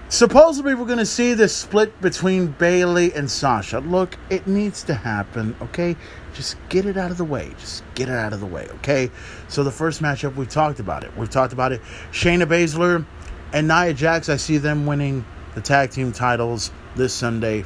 [0.10, 3.80] supposedly we're going to see this split between Bayley and Sasha.
[3.80, 5.96] Look, it needs to happen, okay?
[6.34, 7.52] Just get it out of the way.
[7.60, 9.12] Just get it out of the way, okay?
[9.48, 11.16] So the first matchup, we've talked about it.
[11.18, 11.82] We've talked about it.
[12.12, 13.06] Shayna Baszler
[13.54, 17.64] and Nia Jax, I see them winning the tag team titles this Sunday.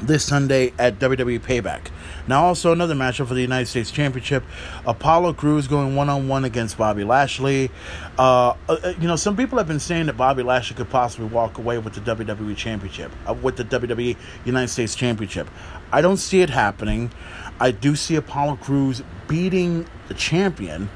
[0.00, 1.88] this Sunday at WWE Payback.
[2.28, 4.42] Now, also another matchup for the United States Championship:
[4.84, 7.70] Apollo Crews going one on one against Bobby Lashley.
[8.18, 11.58] Uh, uh, you know, some people have been saying that Bobby Lashley could possibly walk
[11.58, 15.48] away with the WWE Championship, uh, with the WWE United States Championship.
[15.92, 17.12] I don't see it happening.
[17.60, 20.90] I do see Apollo Crews beating the champion.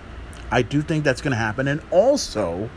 [0.50, 2.68] I do think that's going to happen, and also,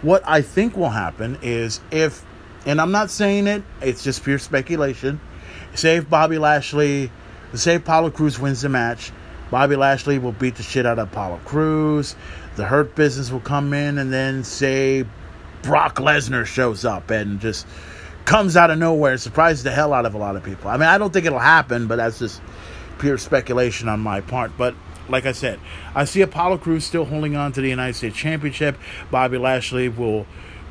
[0.00, 2.24] what I think will happen is if,
[2.64, 5.20] and I'm not saying it, it's just pure speculation.
[5.74, 7.10] Say if Bobby Lashley
[7.54, 9.12] Say Apollo Crews wins the match.
[9.50, 12.14] Bobby Lashley will beat the shit out of Apollo Crews.
[12.56, 15.04] The Hurt Business will come in, and then say
[15.62, 17.66] Brock Lesnar shows up and just
[18.24, 20.70] comes out of nowhere and surprises the hell out of a lot of people.
[20.70, 22.40] I mean, I don't think it'll happen, but that's just
[22.98, 24.52] pure speculation on my part.
[24.56, 24.74] But
[25.08, 25.58] like I said,
[25.94, 28.78] I see Apollo Crews still holding on to the United States Championship.
[29.10, 30.26] Bobby Lashley will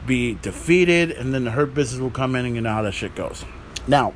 [0.08, 2.94] be defeated, and then the Hurt Business will come in, and you know how that
[2.94, 3.44] shit goes.
[3.88, 4.14] Now,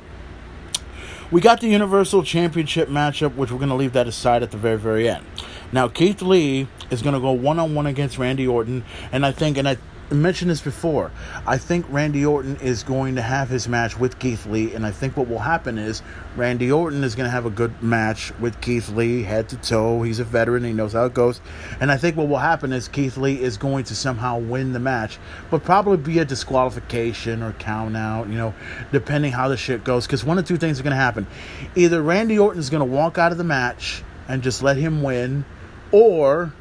[1.34, 4.56] we got the Universal Championship matchup, which we're going to leave that aside at the
[4.56, 5.26] very, very end.
[5.72, 9.32] Now, Keith Lee is going to go one on one against Randy Orton, and I
[9.32, 9.76] think, and I
[10.14, 11.10] mentioned this before,
[11.46, 14.90] I think Randy Orton is going to have his match with Keith Lee, and I
[14.90, 16.02] think what will happen is
[16.36, 20.02] Randy Orton is going to have a good match with Keith Lee, head to toe.
[20.02, 21.40] He's a veteran, he knows how it goes,
[21.80, 24.80] and I think what will happen is Keith Lee is going to somehow win the
[24.80, 25.18] match,
[25.50, 28.54] but probably be a disqualification or count out, you know,
[28.92, 30.06] depending how the shit goes.
[30.06, 31.26] Because one of two things are going to happen:
[31.74, 35.02] either Randy Orton is going to walk out of the match and just let him
[35.02, 35.44] win,
[35.92, 36.52] or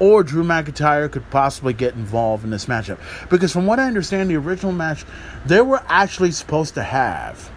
[0.00, 2.98] or Drew McIntyre could possibly get involved in this matchup.
[3.28, 5.04] Because from what I understand, the original match,
[5.46, 7.50] they were actually supposed to have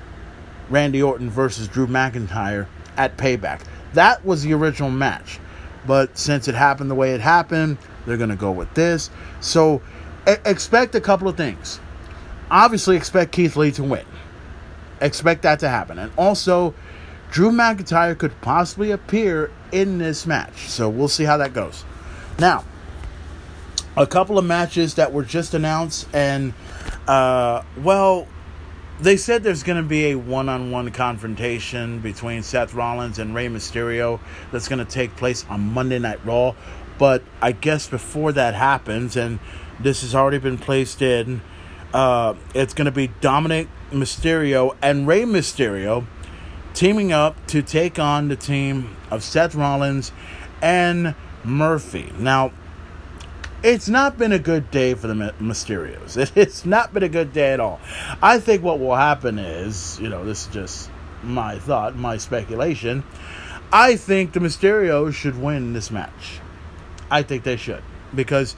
[0.69, 3.62] Randy Orton versus Drew McIntyre at Payback.
[3.93, 5.39] That was the original match.
[5.88, 9.10] But since it happened the way it happened, they're going to go with this.
[9.39, 9.82] So
[10.25, 11.79] expect a couple of things.
[12.51, 14.06] Obviously, expect Keith Lee to win.
[15.01, 15.97] Expect that to happen.
[15.97, 16.73] And also,
[17.32, 20.69] Drew McIntyre could possibly appear in this match.
[20.69, 21.84] So we'll see how that goes.
[22.39, 22.65] Now,
[23.96, 26.54] a couple of matches that were just announced, and
[27.08, 28.28] uh, well,
[29.00, 34.19] they said there's going to be a one-on-one confrontation between Seth Rollins and Rey Mysterio
[34.52, 36.56] that's going to take place on Monday Night Raw.
[36.98, 39.39] But I guess before that happens, and
[39.80, 41.41] this has already been placed in,
[41.93, 46.06] uh, it's going to be Dominik Mysterio and Rey Mysterio
[46.74, 50.12] teaming up to take on the team of Seth Rollins
[50.62, 52.12] and Murphy.
[52.17, 52.51] Now,
[53.63, 56.32] it's not been a good day for the Mysterios.
[56.36, 57.79] It's not been a good day at all.
[58.21, 60.89] I think what will happen is, you know, this is just
[61.23, 63.03] my thought, my speculation.
[63.71, 66.39] I think the Mysterios should win this match.
[67.10, 67.84] I think they should.
[68.13, 68.56] Because,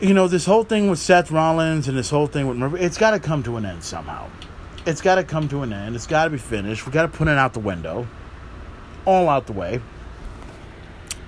[0.00, 2.98] you know, this whole thing with Seth Rollins and this whole thing with Murphy, it's
[2.98, 4.28] got to come to an end somehow.
[4.84, 5.96] It's got to come to an end.
[5.96, 6.86] It's got to be finished.
[6.86, 8.06] we got to put it out the window.
[9.04, 9.80] All out the way.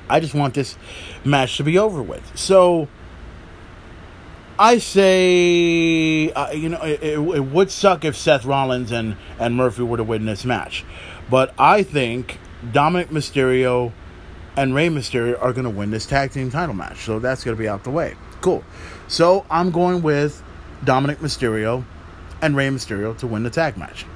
[0.08, 0.76] I just want this
[1.24, 2.36] match to be over with.
[2.36, 2.88] So
[4.58, 9.56] I say, uh, you know, it, it, it, would suck if Seth Rollins and, and
[9.56, 10.84] Murphy were to win this match.
[11.28, 13.92] But I think Dominik Mysterio
[14.56, 16.98] and Rey Mysterio are going to win this tag team title match.
[16.98, 18.14] So that's going to be out the way.
[18.40, 18.62] Cool.
[19.08, 20.42] So I'm going with
[20.84, 21.84] Dominik Mysterio
[22.40, 24.06] and Rey Mysterio to win the tag match.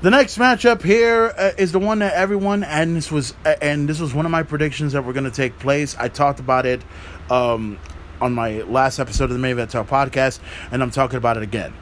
[0.00, 3.88] The next matchup here uh, is the one that everyone and this was uh, and
[3.88, 5.96] this was one of my predictions that were going to take place.
[5.98, 6.82] I talked about it
[7.28, 7.80] um,
[8.20, 10.38] on my last episode of the Main Talk podcast,
[10.70, 11.74] and I'm talking about it again.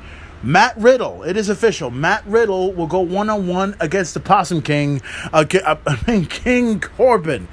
[0.43, 1.91] Matt Riddle, it is official.
[1.91, 5.03] Matt Riddle will go one on one against the Possum King,
[5.35, 7.49] uh, I mean King Corbin,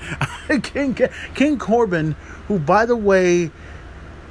[0.63, 0.97] King
[1.36, 2.15] King Corbin,
[2.47, 3.52] who by the way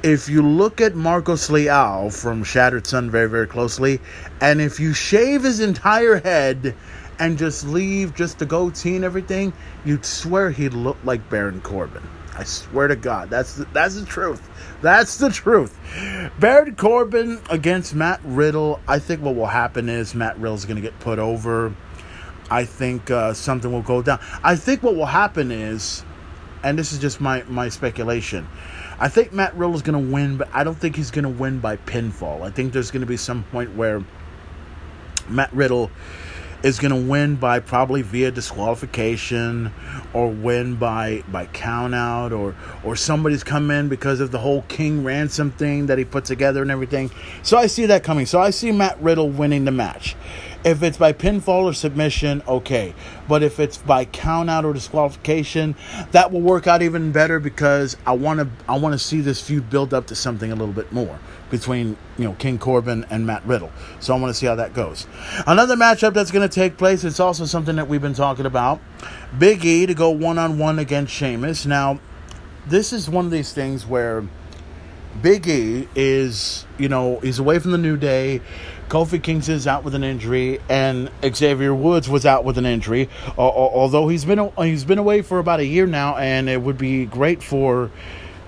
[0.03, 4.01] if you look at Marcos Leal from Shattered Sun very, very closely,
[4.41, 6.75] and if you shave his entire head
[7.19, 9.53] and just leave just the goatee and everything,
[9.85, 12.03] you'd swear he'd look like Baron Corbin.
[12.35, 14.49] I swear to God, that's the, that's the truth.
[14.81, 15.79] That's the truth.
[16.39, 18.81] Baron Corbin against Matt Riddle.
[18.87, 21.73] I think what will happen is Matt Riddle's going to get put over.
[22.51, 24.19] I think uh, something will go down.
[24.43, 26.03] I think what will happen is,
[26.63, 28.47] and this is just my my speculation.
[29.03, 31.29] I think Matt Riddle is going to win, but I don't think he's going to
[31.29, 32.41] win by pinfall.
[32.41, 34.01] I think there's going to be some point where
[35.27, 35.91] Matt Riddle
[36.63, 39.73] is going to win by probably via disqualification
[40.13, 44.61] or win by by count out or or somebody's come in because of the whole
[44.69, 47.11] King ransom thing that he put together and everything.
[47.41, 48.25] So I see that coming.
[48.25, 50.15] So I see Matt Riddle winning the match.
[50.63, 52.95] If it's by pinfall or submission, okay.
[53.27, 55.75] But if it's by count out or disqualification,
[56.11, 59.41] that will work out even better because I want to I want to see this
[59.41, 63.27] feud build up to something a little bit more between you know King Corbin and
[63.27, 63.71] Matt Riddle.
[63.99, 65.05] So I want to see how that goes.
[65.45, 67.03] Another matchup that's going to take place.
[67.03, 68.79] It's also something that we've been talking about.
[69.37, 71.65] Big E to go one on one against Sheamus.
[71.65, 71.99] Now,
[72.67, 74.23] this is one of these things where
[75.21, 78.41] Big E is, you know, he's away from the New Day.
[78.89, 83.09] Kofi Kingston is out with an injury, and Xavier Woods was out with an injury.
[83.37, 87.05] Although he's been he's been away for about a year now, and it would be
[87.05, 87.91] great for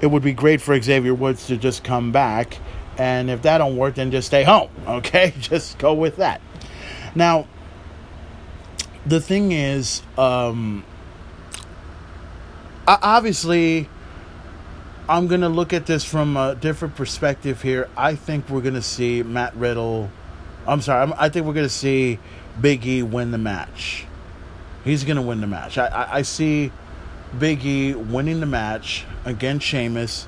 [0.02, 2.58] it would be great for Xavier Woods to just come back.
[2.98, 4.70] And if that don't work, then just stay home.
[4.88, 6.42] Okay, just go with that.
[7.14, 7.48] Now,
[9.06, 10.84] the thing is, um,
[12.88, 13.90] obviously
[15.08, 17.90] I'm going to look at this from a different perspective here.
[17.96, 20.10] I think we're going to see Matt Riddle.
[20.68, 21.04] I'm sorry.
[21.04, 22.20] I'm, i think we're going to see
[22.60, 24.06] Big E win the match.
[24.84, 25.78] He's going to win the match.
[25.78, 26.72] I, I, I, see
[27.38, 30.28] Big E winning the match against Sheamus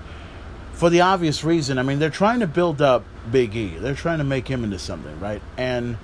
[0.73, 1.77] for the obvious reason.
[1.79, 4.79] I mean, they're trying to build up Big E, they're trying to make him into
[4.79, 5.41] something, right?
[5.57, 5.97] And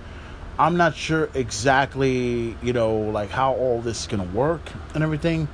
[0.60, 4.62] I'm not sure exactly, you know, like how all this is going to work
[4.94, 5.48] and everything.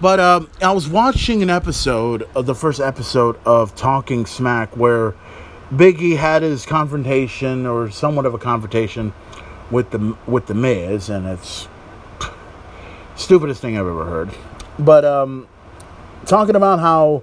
[0.00, 5.14] But um, I was watching an episode of the first episode of Talking Smack where
[5.72, 9.12] Biggie had his confrontation or somewhat of a confrontation
[9.70, 11.68] with the with the Miz, and it's
[13.14, 14.30] stupidest thing I've ever heard.
[14.78, 15.46] But um,
[16.26, 17.22] talking about how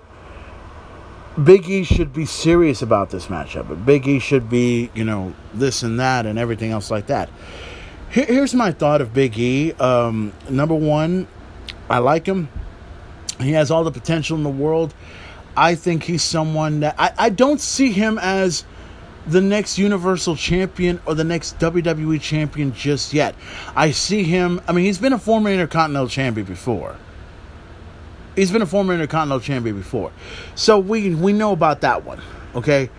[1.36, 6.26] Biggie should be serious about this matchup, Biggie should be, you know, this and that
[6.26, 7.30] and everything else like that.
[8.10, 9.74] Here, here's my thought of Big E.
[9.74, 11.28] Um, number one,
[11.89, 12.50] I like him.
[13.39, 14.93] He has all the potential in the world.
[15.58, 18.64] I think he's someone that I, I don't see him as
[19.26, 23.34] the next Universal Champion or the next WWE Champion just yet.
[23.76, 26.95] I see him, I mean, he's been a former Intercontinental Champion before.
[28.36, 30.12] He's been a former Intercontinental Champion before.
[30.53, 32.22] So we we know about that one,
[32.53, 32.91] okay?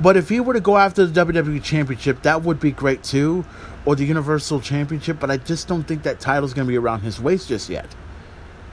[0.00, 3.44] But if he were to go after the WWE Championship, that would be great too,
[3.84, 7.02] or the Universal Championship, but I just don't think that title's going to be around
[7.02, 7.94] his waist just yet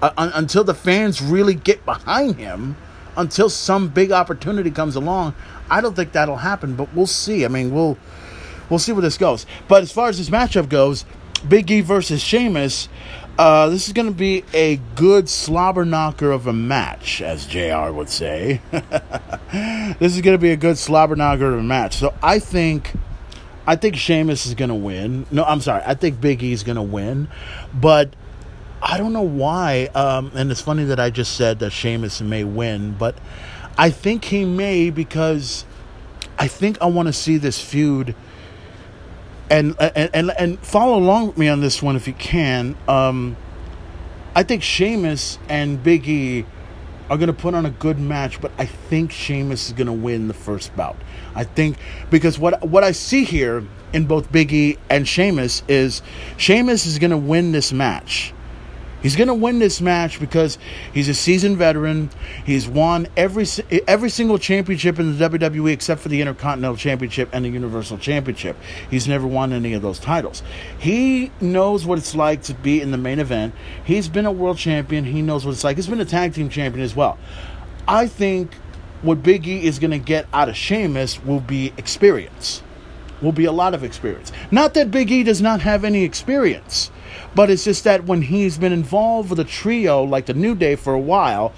[0.01, 2.75] uh, until the fans really get behind him,
[3.15, 5.33] until some big opportunity comes along,
[5.69, 6.75] I don't think that'll happen.
[6.75, 7.45] But we'll see.
[7.45, 7.97] I mean, we'll
[8.69, 9.45] we'll see where this goes.
[9.67, 11.05] But as far as this matchup goes,
[11.47, 12.89] Big E versus Sheamus,
[13.37, 17.91] uh, this is going to be a good slobber knocker of a match, as JR
[17.91, 18.61] would say.
[19.99, 21.95] this is going to be a good slobber knocker of a match.
[21.97, 22.93] So I think.
[23.69, 25.25] I think Sheamus is going to win.
[25.29, 25.83] No, I'm sorry.
[25.85, 27.27] I think Big E is going to win.
[27.73, 28.13] But
[28.81, 29.89] I don't know why.
[29.95, 33.17] Um, and it's funny that I just said that Sheamus may win, but
[33.77, 35.65] I think he may because
[36.37, 38.15] I think I want to see this feud.
[39.49, 42.75] And, and and and follow along with me on this one if you can.
[42.87, 43.37] Um,
[44.35, 46.45] I think Sheamus and Big E
[47.09, 49.93] are going to put on a good match, but I think Sheamus is going to
[49.93, 50.97] win the first bout.
[51.33, 51.77] I think
[52.09, 53.63] because what what I see here
[53.93, 56.01] in both Big E and Sheamus is
[56.35, 58.33] Sheamus is going to win this match.
[59.01, 60.57] He's going to win this match because
[60.91, 62.09] he's a seasoned veteran.
[62.45, 63.45] He's won every
[63.87, 68.57] every single championship in the WWE except for the Intercontinental Championship and the Universal Championship.
[68.89, 70.41] He's never won any of those titles.
[70.79, 73.53] He knows what it's like to be in the main event.
[73.83, 75.05] He's been a world champion.
[75.05, 75.77] He knows what it's like.
[75.77, 77.19] He's been a tag team champion as well.
[77.87, 78.55] I think
[79.03, 82.63] what Big E is going to get out of Sheamus will be experience.
[83.21, 84.31] Will be a lot of experience.
[84.49, 86.91] Not that Big E does not have any experience
[87.35, 90.75] but it's just that when he's been involved with a trio like the New Day
[90.75, 91.53] for a while,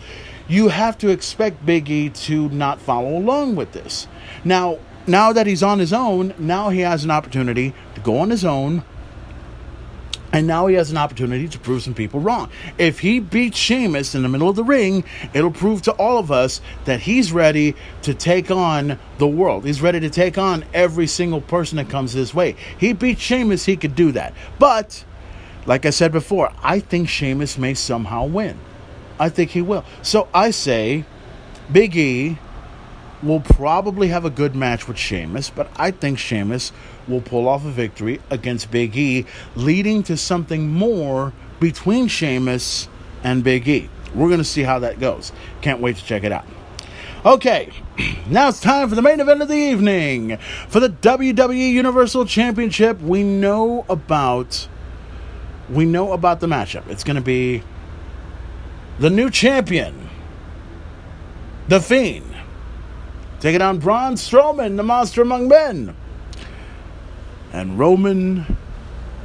[0.47, 4.07] you have to expect Big E to not follow along with this.
[4.43, 8.30] Now, now that he's on his own, now he has an opportunity to go on
[8.30, 8.84] his own.
[10.32, 12.51] And now he has an opportunity to prove some people wrong.
[12.78, 15.03] If he beats Sheamus in the middle of the ring,
[15.34, 19.66] it'll prove to all of us that he's ready to take on the world.
[19.66, 22.55] He's ready to take on every single person that comes his way.
[22.78, 24.36] He beat Sheamus, he could do that.
[24.60, 25.03] But
[25.66, 28.57] like I said before, I think Sheamus may somehow win.
[29.20, 29.84] I think he will.
[30.01, 31.05] So I say
[31.72, 32.38] Big E
[33.22, 36.72] will probably have a good match with Sheamus, but I think Sheamus
[37.07, 42.88] will pull off a victory against Big E, leading to something more between Sheamus
[43.24, 43.89] and Big E.
[44.16, 45.32] We're going to see how that goes.
[45.62, 46.45] Can't wait to check it out.
[47.26, 47.72] Okay,
[48.30, 50.38] now it's time for the main event of the evening.
[50.70, 54.70] For the WWE Universal Championship, we know about
[55.70, 56.88] we know about the matchup.
[56.90, 57.64] It's going to be
[59.00, 60.10] the new champion,
[61.68, 62.36] The Fiend,
[63.40, 65.96] taking on Braun Strowman, the monster among men.
[67.52, 68.58] and Roman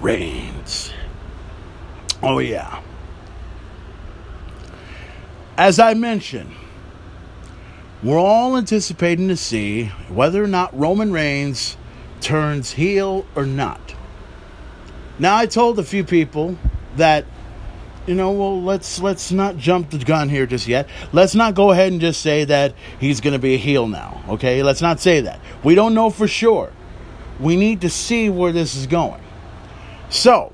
[0.00, 0.92] Reigns.
[2.22, 2.80] Oh, yeah.
[5.56, 6.52] As I mentioned,
[8.02, 11.76] we're all anticipating to see whether or not Roman Reigns
[12.20, 13.94] turns heel or not.
[15.18, 16.58] Now, I told a few people
[16.96, 17.24] that
[18.06, 20.88] you know, well, let's let's not jump the gun here just yet.
[21.12, 24.22] Let's not go ahead and just say that he's going to be a heel now.
[24.28, 25.40] Okay, let's not say that.
[25.62, 26.72] We don't know for sure.
[27.40, 29.22] We need to see where this is going.
[30.10, 30.52] So,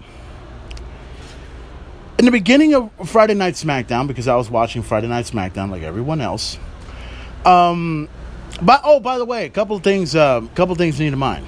[2.18, 5.82] in the beginning of Friday Night SmackDown, because I was watching Friday Night SmackDown like
[5.82, 6.56] everyone else.
[7.44, 8.08] Um,
[8.62, 10.14] but oh, by the way, a couple things.
[10.14, 11.46] A uh, couple things to need in mind.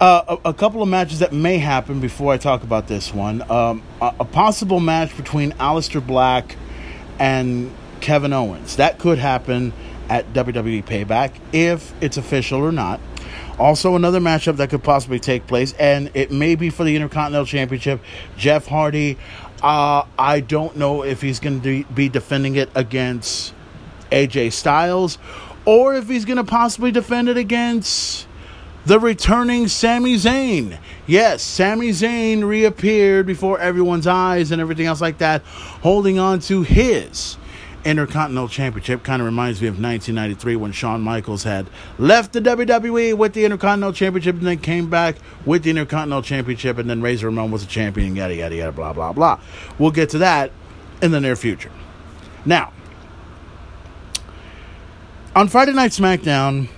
[0.00, 3.48] Uh, a, a, couple of matches that may happen before I talk about this one.
[3.48, 6.56] Um, a, a, possible match between Aleister Black
[7.20, 8.74] and Kevin Owens.
[8.76, 9.72] That could happen
[10.08, 13.00] at WWE Payback if it's official or not.
[13.56, 17.46] Also, another matchup that could possibly take place, and it may be for the Intercontinental
[17.46, 18.00] Championship.
[18.36, 19.16] Jeff Hardy.
[19.62, 23.54] Uh, I don't know if he's going to be defending it against
[24.10, 25.18] AJ Styles
[25.64, 28.26] or if he's going to possibly defend it against
[28.86, 30.78] the returning Sami Zayn.
[31.06, 36.62] Yes, Sami Zayn reappeared before everyone's eyes and everything else like that, holding on to
[36.62, 37.36] his
[37.84, 39.02] Intercontinental Championship.
[39.02, 41.66] Kind of reminds me of 1993 when Shawn Michaels had
[41.98, 46.78] left the WWE with the Intercontinental Championship and then came back with the Intercontinental Championship,
[46.78, 49.38] and then Razor Ramon was a champion, yada, yada, yada, blah, blah, blah.
[49.78, 50.50] We'll get to that
[51.02, 51.70] in the near future.
[52.46, 52.72] Now,
[55.34, 56.68] on Friday Night SmackDown,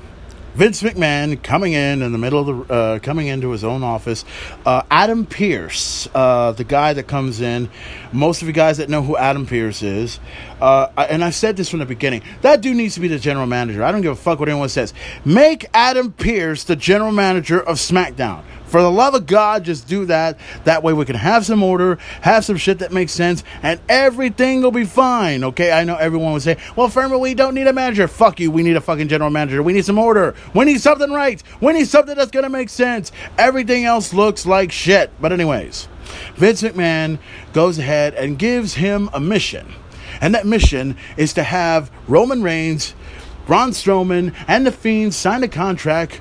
[0.57, 4.25] Vince McMahon coming in in the middle of the uh, coming into his own office.
[4.65, 7.69] Uh, Adam Pearce, uh, the guy that comes in.
[8.11, 10.19] Most of you guys that know who Adam Pearce is,
[10.63, 12.23] uh, and I said this from the beginning.
[12.41, 13.85] That dude needs to be the general manager.
[13.85, 14.95] I don't give a fuck what anyone says.
[15.27, 18.43] Make Adam Pearce the general manager of SmackDown.
[18.77, 20.39] For the love of God, just do that.
[20.64, 24.61] That way we can have some order, have some shit that makes sense, and everything
[24.61, 25.45] will be fine.
[25.45, 28.07] Okay, I know everyone would say, well, Furman, we don't need a manager.
[28.07, 28.51] Fuck you.
[28.51, 29.62] We need a fucking general manager.
[29.62, 30.35] We need some order.
[30.53, 31.43] We need something right.
[31.62, 33.12] We need something that's to make sense.
[33.39, 35.11] Everything else looks like shit.
[35.22, 35.89] But, anyways,
[36.35, 37.18] Vince McMahon
[37.55, 39.72] goes ahead and gives him a mission.
[40.20, 42.95] And that mission is to have Roman Reigns,
[43.47, 46.20] Braun Strowman, and The Fiend sign a contract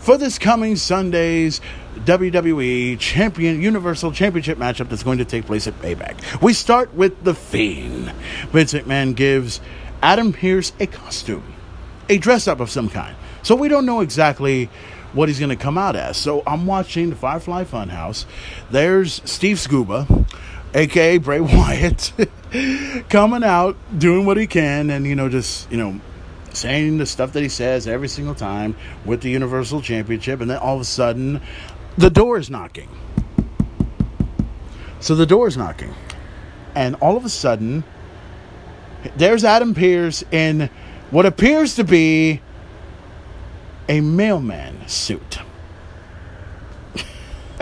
[0.00, 1.60] for this coming Sunday's
[2.00, 6.42] WWE Champion Universal Championship matchup that's going to take place at Payback.
[6.42, 8.10] We start with The Fiend.
[8.50, 9.60] Vince McMahon gives
[10.02, 11.54] Adam Pearce a costume,
[12.08, 13.16] a dress up of some kind.
[13.42, 14.68] So we don't know exactly
[15.12, 16.16] what he's going to come out as.
[16.16, 18.24] So I'm watching the Firefly Funhouse.
[18.70, 20.06] There's Steve Scuba,
[20.74, 22.12] aka Bray Wyatt,
[23.08, 26.00] coming out, doing what he can, and, you know, just, you know,
[26.54, 30.58] saying the stuff that he says every single time with the Universal Championship, and then
[30.58, 31.40] all of a sudden,
[31.96, 32.88] the door is knocking.
[35.00, 35.94] So the door is knocking.
[36.74, 37.84] And all of a sudden,
[39.16, 40.70] there's Adam Pearce in
[41.10, 42.40] what appears to be
[43.88, 45.38] a mailman suit.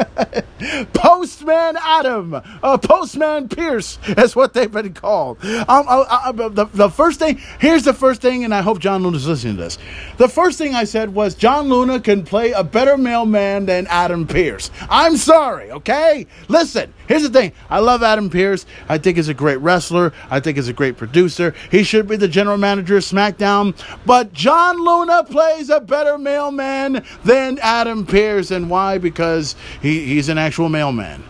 [0.93, 5.43] Postman Adam, uh, Postman Pearce is what they've been called.
[5.45, 9.03] Um, uh, uh, the, the first thing, here's the first thing, and I hope John
[9.03, 9.79] Luna's listening to this.
[10.19, 14.27] The first thing I said was John Luna can play a better mailman than Adam
[14.27, 14.71] Pearce.
[14.89, 16.27] I'm sorry, okay?
[16.49, 17.53] Listen, here's the thing.
[17.69, 18.67] I love Adam Pearce.
[18.89, 20.13] I think he's a great wrestler.
[20.31, 21.55] I think he's a great producer.
[21.71, 23.75] He should be the general manager of SmackDown.
[24.07, 28.99] But John Luna plays a better mailman than Adam Pearce, And why?
[28.99, 31.23] Because he, he's an actual mailman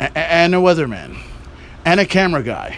[0.00, 1.18] a- and a weatherman
[1.84, 2.76] and a camera guy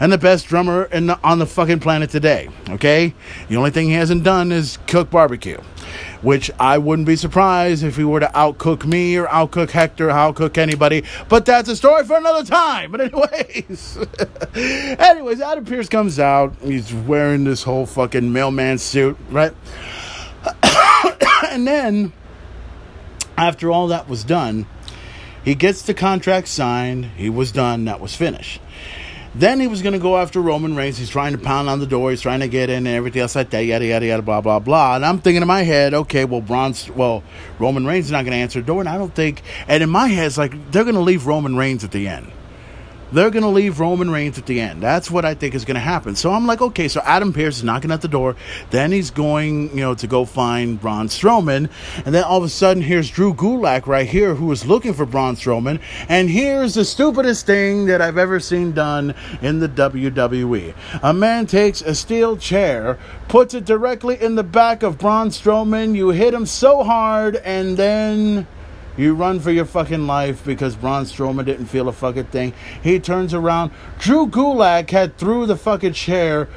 [0.00, 2.48] and the best drummer the, on the fucking planet today.
[2.68, 3.14] Okay,
[3.48, 5.60] the only thing he hasn't done is cook barbecue,
[6.22, 10.12] which I wouldn't be surprised if he were to outcook me or outcook Hector, or
[10.12, 11.04] outcook anybody.
[11.28, 12.90] But that's a story for another time.
[12.90, 13.98] But anyways,
[14.54, 16.54] anyways, Adam Pearce comes out.
[16.62, 19.52] He's wearing this whole fucking mailman suit, right?
[21.50, 22.12] and then
[23.36, 24.66] after all that was done,
[25.44, 27.06] he gets the contract signed.
[27.16, 27.84] He was done.
[27.84, 28.60] That was finished.
[29.36, 30.96] Then he was going to go after Roman Reigns.
[30.96, 32.10] He's trying to pound on the door.
[32.10, 33.64] He's trying to get in and everything else like that.
[33.64, 34.22] Yada yada yada.
[34.22, 34.94] Blah blah blah.
[34.94, 37.24] And I'm thinking in my head, okay, well, Braun's, well,
[37.58, 39.42] Roman Reigns is not going to answer the door, and I don't think.
[39.66, 42.30] And in my head, it's like they're going to leave Roman Reigns at the end.
[43.14, 44.82] They're going to leave Roman Reigns at the end.
[44.82, 46.16] That's what I think is going to happen.
[46.16, 48.34] So I'm like, okay, so Adam Pearce is knocking at the door.
[48.70, 51.70] Then he's going, you know, to go find Braun Strowman.
[52.04, 55.06] And then all of a sudden, here's Drew Gulak right here who is looking for
[55.06, 55.80] Braun Strowman.
[56.08, 60.74] And here's the stupidest thing that I've ever seen done in the WWE.
[61.00, 62.98] A man takes a steel chair,
[63.28, 65.94] puts it directly in the back of Braun Strowman.
[65.94, 68.48] You hit him so hard, and then
[68.96, 72.52] you run for your fucking life because Braun Strowman didn't feel a fucking thing.
[72.82, 73.72] He turns around.
[73.98, 76.48] Drew Gulak had threw the fucking chair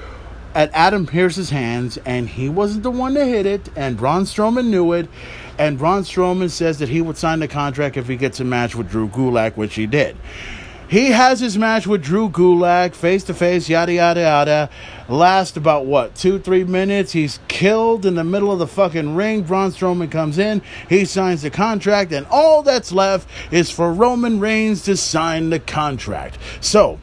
[0.54, 4.68] at Adam Pearce's hands, and he wasn't the one to hit it, and Braun Strowman
[4.68, 5.08] knew it.
[5.60, 8.76] And Braun Strowman says that he would sign the contract if he gets a match
[8.76, 10.16] with Drew Gulak, which he did.
[10.90, 14.70] He has his match with Drew Gulak, face to face, yada yada yada.
[15.10, 17.12] Last about what, two, three minutes.
[17.12, 19.44] He's killed in the middle of the fucking ring.
[19.44, 24.40] Braun Strowman comes in, he signs the contract, and all that's left is for Roman
[24.40, 26.38] Reigns to sign the contract.
[26.62, 27.00] So,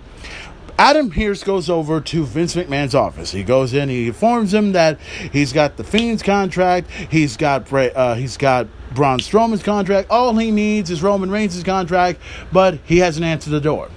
[0.78, 3.30] Adam Pearce goes over to Vince McMahon's office.
[3.30, 3.88] He goes in.
[3.88, 6.90] He informs him that he's got the Fiend's contract.
[6.90, 10.10] He's got uh, he's got Braun Strowman's contract.
[10.10, 12.20] All he needs is Roman Reigns' contract,
[12.52, 13.90] but he hasn't answered the door.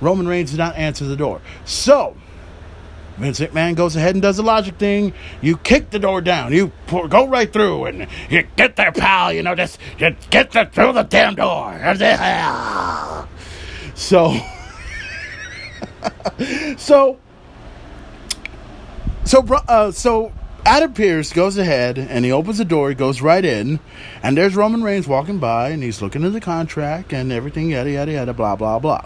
[0.00, 1.40] Roman Reigns did not answer the door.
[1.64, 2.16] So
[3.18, 5.12] Vince McMahon goes ahead and does the logic thing.
[5.40, 6.52] You kick the door down.
[6.52, 9.32] You pour, go right through, and you get there, pal.
[9.32, 11.72] You know, just you get the, through the damn door.
[13.94, 14.34] So.
[16.78, 17.18] so,
[19.24, 20.32] so, uh, so
[20.64, 22.88] Adam Pearce goes ahead and he opens the door.
[22.88, 23.80] He goes right in,
[24.22, 27.90] and there's Roman Reigns walking by, and he's looking at the contract and everything, yada
[27.90, 29.04] yada yada, blah blah blah.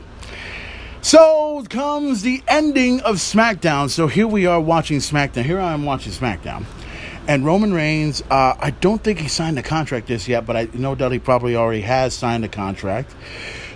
[1.00, 3.88] So comes the ending of SmackDown.
[3.88, 5.44] So here we are watching SmackDown.
[5.44, 6.64] Here I am watching SmackDown.
[7.28, 10.68] And Roman Reigns, uh, I don't think he signed the contract this yet, but I
[10.74, 13.14] know that he probably already has signed the contract.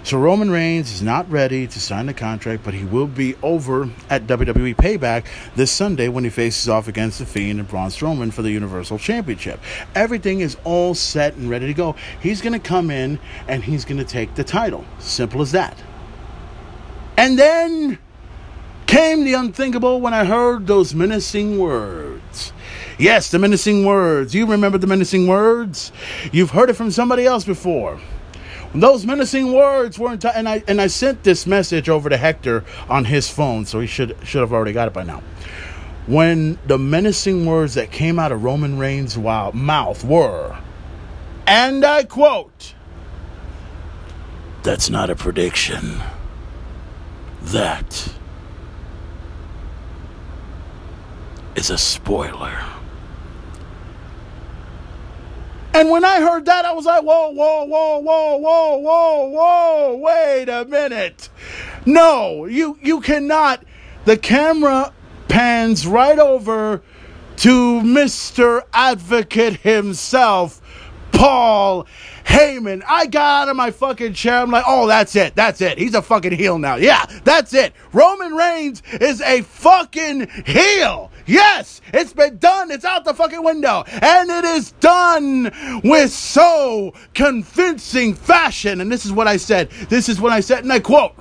[0.03, 3.90] So Roman Reigns is not ready to sign the contract, but he will be over
[4.09, 8.32] at WWE Payback this Sunday when he faces off against The Fiend and Braun Strowman
[8.32, 9.61] for the Universal Championship.
[9.94, 11.96] Everything is all set and ready to go.
[12.20, 14.86] He's going to come in and he's going to take the title.
[14.98, 15.76] Simple as that.
[17.18, 17.98] And then
[18.86, 22.55] came the unthinkable when I heard those menacing words.
[22.98, 24.34] Yes, the menacing words.
[24.34, 25.92] You remember the menacing words?
[26.32, 28.01] You've heard it from somebody else before.
[28.72, 33.06] Those menacing words weren't, and I and I sent this message over to Hector on
[33.06, 35.22] his phone, so he should should have already got it by now.
[36.06, 40.56] When the menacing words that came out of Roman Reigns' wild mouth were,
[41.48, 42.74] and I quote,
[44.62, 46.00] "That's not a prediction.
[47.42, 48.12] That
[51.56, 52.80] is a spoiler."
[55.72, 59.96] And when I heard that, I was like, whoa, whoa, whoa, whoa, whoa, whoa, whoa,
[59.96, 61.28] wait a minute.
[61.86, 63.64] No, you, you cannot.
[64.04, 64.92] The camera
[65.28, 66.82] pans right over
[67.36, 68.62] to Mr.
[68.72, 70.60] Advocate himself,
[71.12, 71.86] Paul
[72.31, 72.83] Heyman.
[72.89, 74.39] I got out of my fucking chair.
[74.39, 75.35] I'm like, oh, that's it.
[75.35, 75.78] That's it.
[75.78, 76.76] He's a fucking heel now.
[76.76, 77.74] Yeah, that's it.
[77.93, 81.11] Roman Reigns is a fucking heel.
[81.26, 82.70] Yes, it's been done.
[82.70, 83.83] It's out the fucking window.
[83.87, 85.51] And it is done
[85.83, 88.81] with so convincing fashion.
[88.81, 89.70] And this is what I said.
[89.89, 91.14] This is what I said, and I quote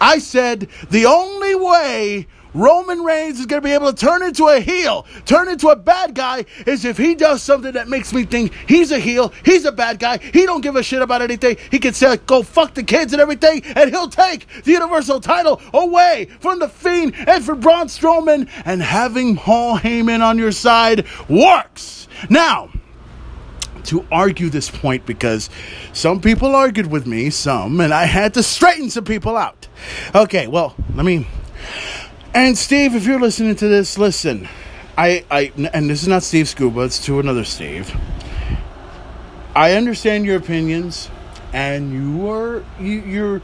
[0.00, 4.46] I said, the only way Roman Reigns is going to be able to turn into
[4.46, 8.24] a heel, turn into a bad guy, is if he does something that makes me
[8.24, 11.56] think he's a heel, he's a bad guy, he don't give a shit about anything.
[11.70, 15.60] He can say, go fuck the kids and everything, and he'll take the Universal title
[15.72, 21.06] away from the Fiend and from Braun Strowman, and having Paul Heyman on your side
[21.28, 22.08] works.
[22.30, 22.70] Now,
[23.84, 25.50] to argue this point because
[25.92, 29.68] some people argued with me, some, and I had to straighten some people out.
[30.14, 31.26] Okay, well, let me
[32.34, 34.48] and Steve, if you're listening to this, listen.
[34.96, 37.96] I, I, and this is not Steve Scuba, it's to another Steve.
[39.54, 41.10] I understand your opinions,
[41.52, 43.42] and you are, you, you're,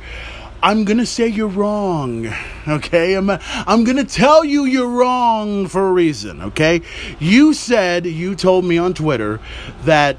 [0.63, 2.33] I'm gonna say you're wrong,
[2.69, 3.15] okay?
[3.15, 6.83] I'm, I'm gonna tell you you're wrong for a reason, okay?
[7.19, 9.41] You said, you told me on Twitter
[9.85, 10.17] that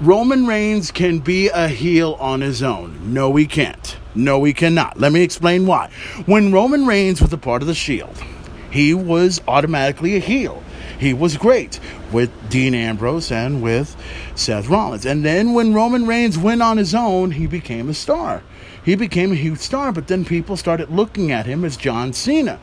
[0.00, 3.12] Roman Reigns can be a heel on his own.
[3.12, 3.96] No, he can't.
[4.14, 4.98] No, he cannot.
[4.98, 5.90] Let me explain why.
[6.26, 8.22] When Roman Reigns was a part of the Shield,
[8.70, 10.62] he was automatically a heel.
[10.98, 11.80] He was great
[12.12, 13.96] with Dean Ambrose and with
[14.34, 15.06] Seth Rollins.
[15.06, 18.42] And then when Roman Reigns went on his own, he became a star.
[18.84, 22.60] He became a huge star, but then people started looking at him as John Cena.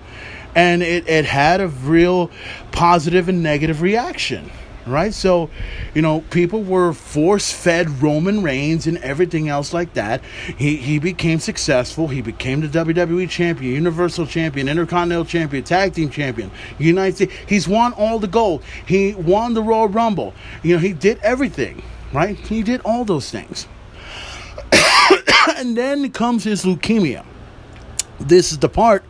[0.55, 2.31] And it, it had a real
[2.71, 4.51] positive and negative reaction
[4.87, 5.13] right?
[5.13, 5.49] So,
[5.93, 10.23] you know, people were force fed Roman Reigns and everything else like that.
[10.57, 12.07] He he became successful.
[12.07, 17.33] He became the WWE champion, Universal champion, Intercontinental champion, Tag Team champion, United States.
[17.47, 18.63] He's won all the gold.
[18.85, 20.33] He won the Royal Rumble.
[20.63, 21.83] You know, he did everything,
[22.13, 22.37] right?
[22.37, 23.67] He did all those things.
[25.57, 27.25] and then comes his leukemia.
[28.19, 29.03] This is the part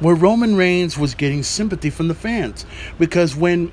[0.00, 2.64] where Roman Reigns was getting sympathy from the fans
[2.98, 3.72] because when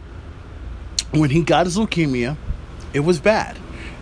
[1.12, 2.38] when he got his leukemia,
[2.94, 3.58] it was bad.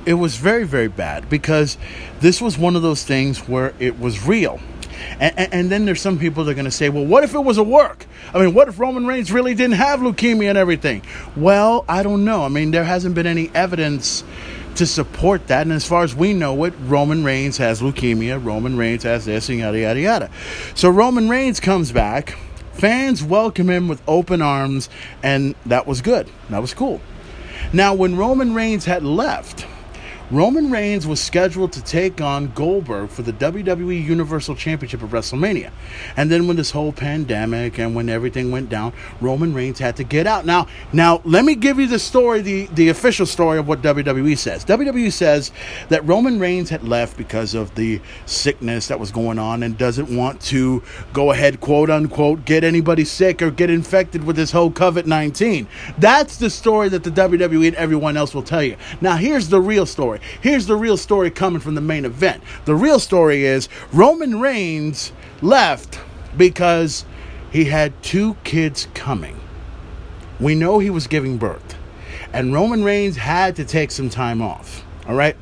[0.06, 1.78] It was very, very bad because
[2.20, 4.60] this was one of those things where it was real.
[5.20, 7.34] And, and, and then there's some people that are going to say, well, what if
[7.34, 8.06] it was a work?
[8.34, 11.04] I mean, what if Roman Reigns really didn't have leukemia and everything?
[11.36, 12.44] Well, I don't know.
[12.44, 14.24] I mean, there hasn't been any evidence
[14.76, 15.64] to support that.
[15.64, 19.50] And as far as we know it, Roman Reigns has leukemia, Roman Reigns has this,
[19.50, 20.32] and yada, yada, yada.
[20.76, 22.38] So Roman Reigns comes back.
[22.80, 24.90] Fans welcome him with open arms,
[25.22, 26.32] and that was good.
[26.50, 27.02] That was cool.
[27.74, 29.68] Now, when Roman Reigns had left,
[30.32, 35.72] Roman Reigns was scheduled to take on Goldberg for the WWE Universal Championship of WrestleMania.
[36.18, 40.04] And then when this whole pandemic and when everything went down, Roman Reigns had to
[40.04, 40.46] get out.
[40.46, 44.38] Now, now let me give you the story, the, the official story of what WWE
[44.38, 44.64] says.
[44.66, 45.52] WWE says
[45.90, 50.16] that Roman Reigns had left because of the sickness that was going on and doesn't
[50.16, 54.70] want to go ahead, quote unquote, get anybody sick or get infected with this whole
[54.70, 55.68] COVID 19.
[55.98, 58.78] That's the story that the WWE and everyone else will tell you.
[59.02, 60.19] Now, here's the real story.
[60.42, 62.44] Here's the real story coming from the main event.
[62.66, 65.12] The real story is Roman Reigns
[65.42, 66.00] left
[66.38, 67.06] because
[67.52, 69.40] he had two kids coming.
[70.40, 71.76] We know he was giving birth.
[72.32, 74.86] And Roman Reigns had to take some time off.
[75.08, 75.36] All right?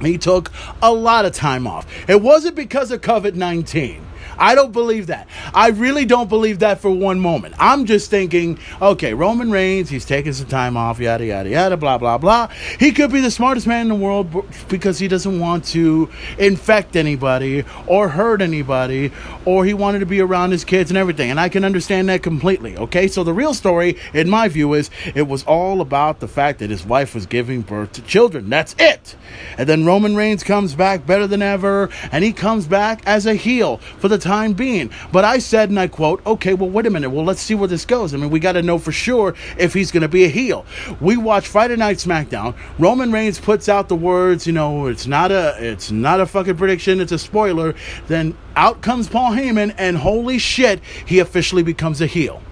[0.00, 0.50] He took
[0.82, 1.86] a lot of time off.
[2.08, 4.04] It wasn't because of COVID 19.
[4.38, 5.28] I don't believe that.
[5.54, 7.54] I really don't believe that for one moment.
[7.58, 11.98] I'm just thinking, okay, Roman Reigns, he's taking some time off, yada, yada, yada, blah,
[11.98, 12.48] blah, blah.
[12.78, 16.96] He could be the smartest man in the world because he doesn't want to infect
[16.96, 19.12] anybody or hurt anybody
[19.44, 21.30] or he wanted to be around his kids and everything.
[21.30, 23.08] And I can understand that completely, okay?
[23.08, 26.70] So the real story, in my view, is it was all about the fact that
[26.70, 28.48] his wife was giving birth to children.
[28.50, 29.16] That's it.
[29.58, 33.34] And then Roman Reigns comes back better than ever and he comes back as a
[33.34, 34.90] heel for the time being.
[35.10, 37.10] But I said, and I quote, okay, well, wait a minute.
[37.10, 38.14] Well, let's see where this goes.
[38.14, 40.64] I mean, we got to know for sure if he's going to be a heel.
[41.00, 42.56] We watch Friday Night SmackDown.
[42.78, 46.56] Roman Reigns puts out the words, you know, it's not a, it's not a fucking
[46.56, 47.00] prediction.
[47.00, 47.74] It's a spoiler.
[48.06, 52.42] Then out comes Paul Heyman, and holy shit, he officially becomes a heel.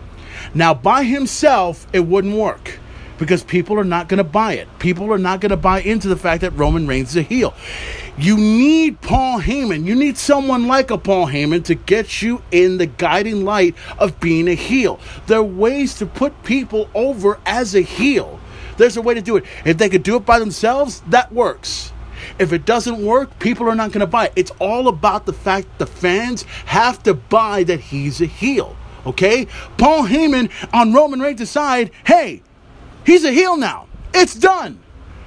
[0.55, 2.81] Now, by himself, it wouldn't work
[3.21, 4.67] because people are not going to buy it.
[4.81, 7.55] People are not going to buy into the fact that Roman Reigns is a heel.
[8.19, 9.85] You need Paul Heyman.
[9.85, 14.19] You need someone like a Paul Heyman to get you in the guiding light of
[14.19, 14.99] being a heel.
[15.27, 18.41] There are ways to put people over as a heel.
[18.79, 19.45] There's a way to do it.
[19.67, 21.93] If they could do it by themselves, that works.
[22.39, 24.33] If it doesn't work, people are not going to buy it.
[24.35, 28.77] It's all about the fact the fans have to buy that he's a heel.
[29.05, 29.47] Okay?
[29.77, 32.43] Paul Heyman on Roman Reigns' side, hey,
[33.05, 33.87] he's a heel now.
[34.15, 34.81] It's done.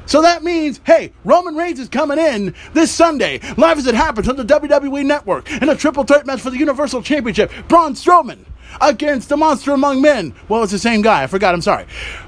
[0.05, 4.28] So that means, hey, Roman Reigns is coming in this Sunday, live as it happens
[4.28, 7.51] on the WWE Network, in a triple threat match for the Universal Championship.
[7.67, 8.39] Braun Strowman
[8.82, 10.34] against the Monster Among Men.
[10.49, 11.24] Well, it's the same guy.
[11.24, 11.53] I forgot.
[11.53, 11.86] I'm sorry.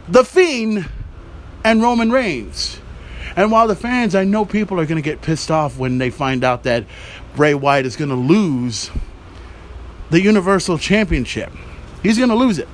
[0.08, 0.89] The Fiend
[1.64, 2.80] and Roman Reigns.
[3.36, 6.10] And while the fans, I know people are going to get pissed off when they
[6.10, 6.86] find out that
[7.36, 8.89] Bray Wyatt is going to lose
[10.10, 11.52] the Universal Championship.
[12.02, 12.70] He's going to lose it.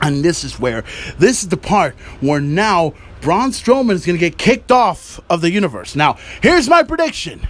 [0.00, 0.84] And this is where,
[1.18, 5.40] this is the part where now Braun Strowman is going to get kicked off of
[5.40, 5.96] the universe.
[5.96, 7.46] Now, here's my prediction.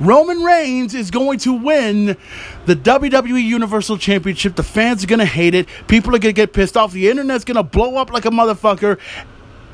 [0.00, 2.16] Roman Reigns is going to win
[2.64, 4.56] the WWE Universal Championship.
[4.56, 5.68] The fans are going to hate it.
[5.88, 6.92] People are going to get pissed off.
[6.92, 8.98] The internet's going to blow up like a motherfucker.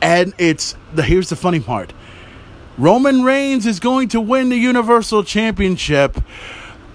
[0.02, 1.92] And it's the here's the funny part.
[2.76, 6.20] Roman Reigns is going to win the Universal Championship,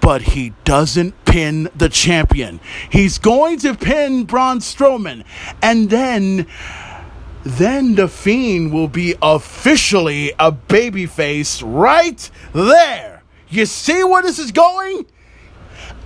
[0.02, 2.60] but he doesn't pin the champion.
[2.90, 5.24] He's going to pin Braun Strowman.
[5.62, 6.46] And then
[7.44, 13.22] then the Fiend will be officially a babyface right there.
[13.48, 15.06] You see where this is going?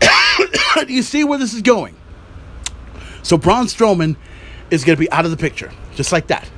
[0.89, 1.97] you see where this is going?
[3.23, 4.17] So Braun Strowman
[4.71, 6.49] is going to be out of the picture, just like that.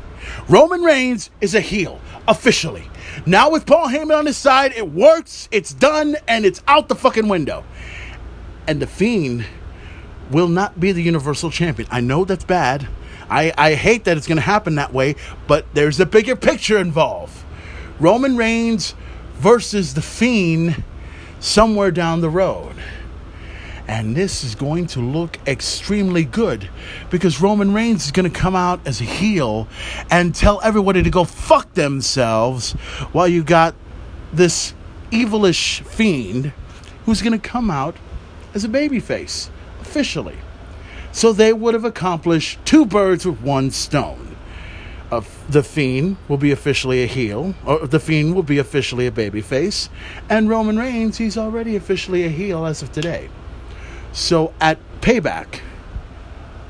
[0.48, 2.88] Roman Reigns is a heel, officially.
[3.26, 6.94] Now with Paul Heyman on his side, it works, it's done, and it's out the
[6.94, 7.64] fucking window.
[8.66, 9.46] And the Fiend
[10.30, 11.88] will not be the Universal Champion.
[11.90, 12.88] I know that's bad.
[13.30, 15.16] I, I hate that it's going to happen that way,
[15.46, 17.36] but there's a bigger picture involved.
[18.00, 18.94] Roman Reigns
[19.34, 20.82] versus The Fiend
[21.40, 22.74] somewhere down the road.
[23.88, 26.68] And this is going to look extremely good
[27.10, 29.66] because Roman Reigns is going to come out as a heel
[30.10, 32.72] and tell everybody to go fuck themselves
[33.12, 33.74] while you got
[34.30, 34.74] this
[35.10, 36.52] evilish fiend
[37.06, 37.96] who's going to come out
[38.54, 39.48] as a babyface
[39.80, 40.36] officially.
[41.10, 44.36] So they would have accomplished two birds with one stone.
[45.10, 49.10] Uh, the Fiend will be officially a heel, or the Fiend will be officially a
[49.10, 49.88] babyface,
[50.28, 53.30] and Roman Reigns, he's already officially a heel as of today.
[54.12, 55.60] So at Payback,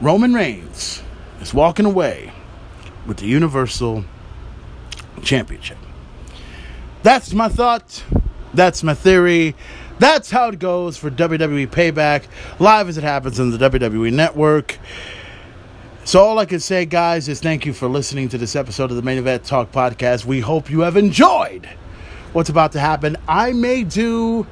[0.01, 1.03] Roman Reigns
[1.41, 2.33] is walking away
[3.07, 4.05] with the Universal
[5.23, 5.79] Championship.
[7.03, 8.05] That's my thought.
[8.55, 9.55] That's my theory.
[9.99, 12.25] That's how it goes for WWE Payback,
[12.61, 14.79] live as it happens on the WWE Network.
[16.05, 18.97] So, all I can say, guys, is thank you for listening to this episode of
[18.97, 20.25] the Main Event Talk Podcast.
[20.25, 21.69] We hope you have enjoyed
[22.33, 23.17] what's about to happen.
[23.27, 24.47] I may do.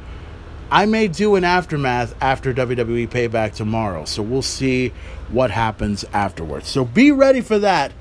[0.70, 4.92] I may do an aftermath after WWE Payback tomorrow, so we'll see
[5.30, 6.68] what happens afterwards.
[6.68, 7.92] So be ready for that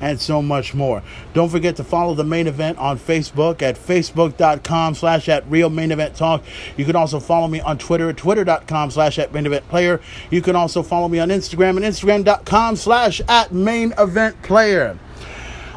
[0.00, 1.02] and so much more.
[1.32, 5.92] Don't forget to follow the main event on Facebook at facebook.com slash at real main
[5.92, 6.42] event talk.
[6.76, 10.00] You can also follow me on Twitter at twitter.com slash at main event player.
[10.30, 14.98] You can also follow me on Instagram and instagram.com slash at main event player.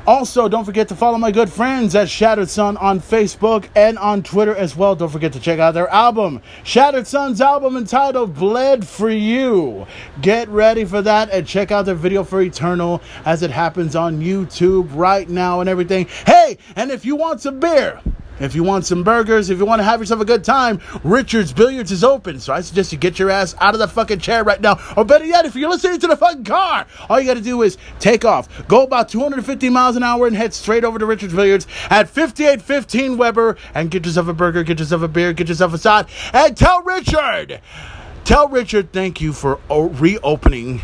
[0.08, 4.22] Also, don't forget to follow my good friends at Shattered Sun on Facebook and on
[4.22, 4.96] Twitter as well.
[4.96, 9.88] Don't forget to check out their album, Shattered Sun's album entitled Bled for You.
[10.22, 14.22] Get ready for that and check out their video for Eternal as it happens on
[14.22, 16.06] YouTube right now and everything.
[16.28, 18.00] Hey, and if you want some beer,
[18.40, 21.54] if you want some burgers, if you want to have yourself a good time, Richard's
[21.54, 22.40] Billiards is open.
[22.40, 24.80] So I suggest you get your ass out of the fucking chair right now.
[24.98, 27.62] Or better yet, if you're listening to the fucking car, all you got to do
[27.62, 31.34] is take off, go about 250 miles an hour, and head straight over to Richard's
[31.34, 35.74] Billiards at 5815 Weber and get yourself a burger, get yourself a beer, get yourself
[35.74, 37.62] a side, and tell Richard,
[38.24, 40.82] tell Richard thank you for reopening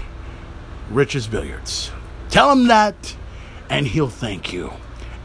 [0.89, 1.91] Richard's Billiards.
[2.29, 3.15] Tell him that,
[3.69, 4.71] and he'll thank you.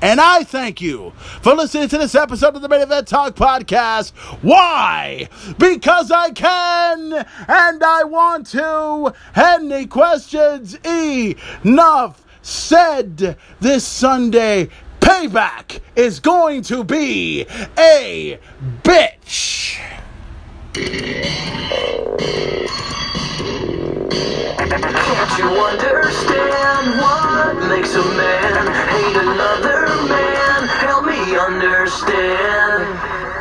[0.02, 4.12] And I thank you for listening to this episode of the Main Event Talk Podcast.
[4.42, 5.28] Why?
[5.58, 7.12] Because I can
[7.48, 9.14] and I want to.
[9.34, 10.74] Any questions?
[10.84, 13.38] Enough said.
[13.60, 14.68] This Sunday,
[15.00, 17.46] payback is going to be
[17.78, 18.38] a
[18.82, 19.80] bitch.
[24.16, 30.68] Can't you understand what makes a man hate another man?
[30.68, 33.35] Help me understand.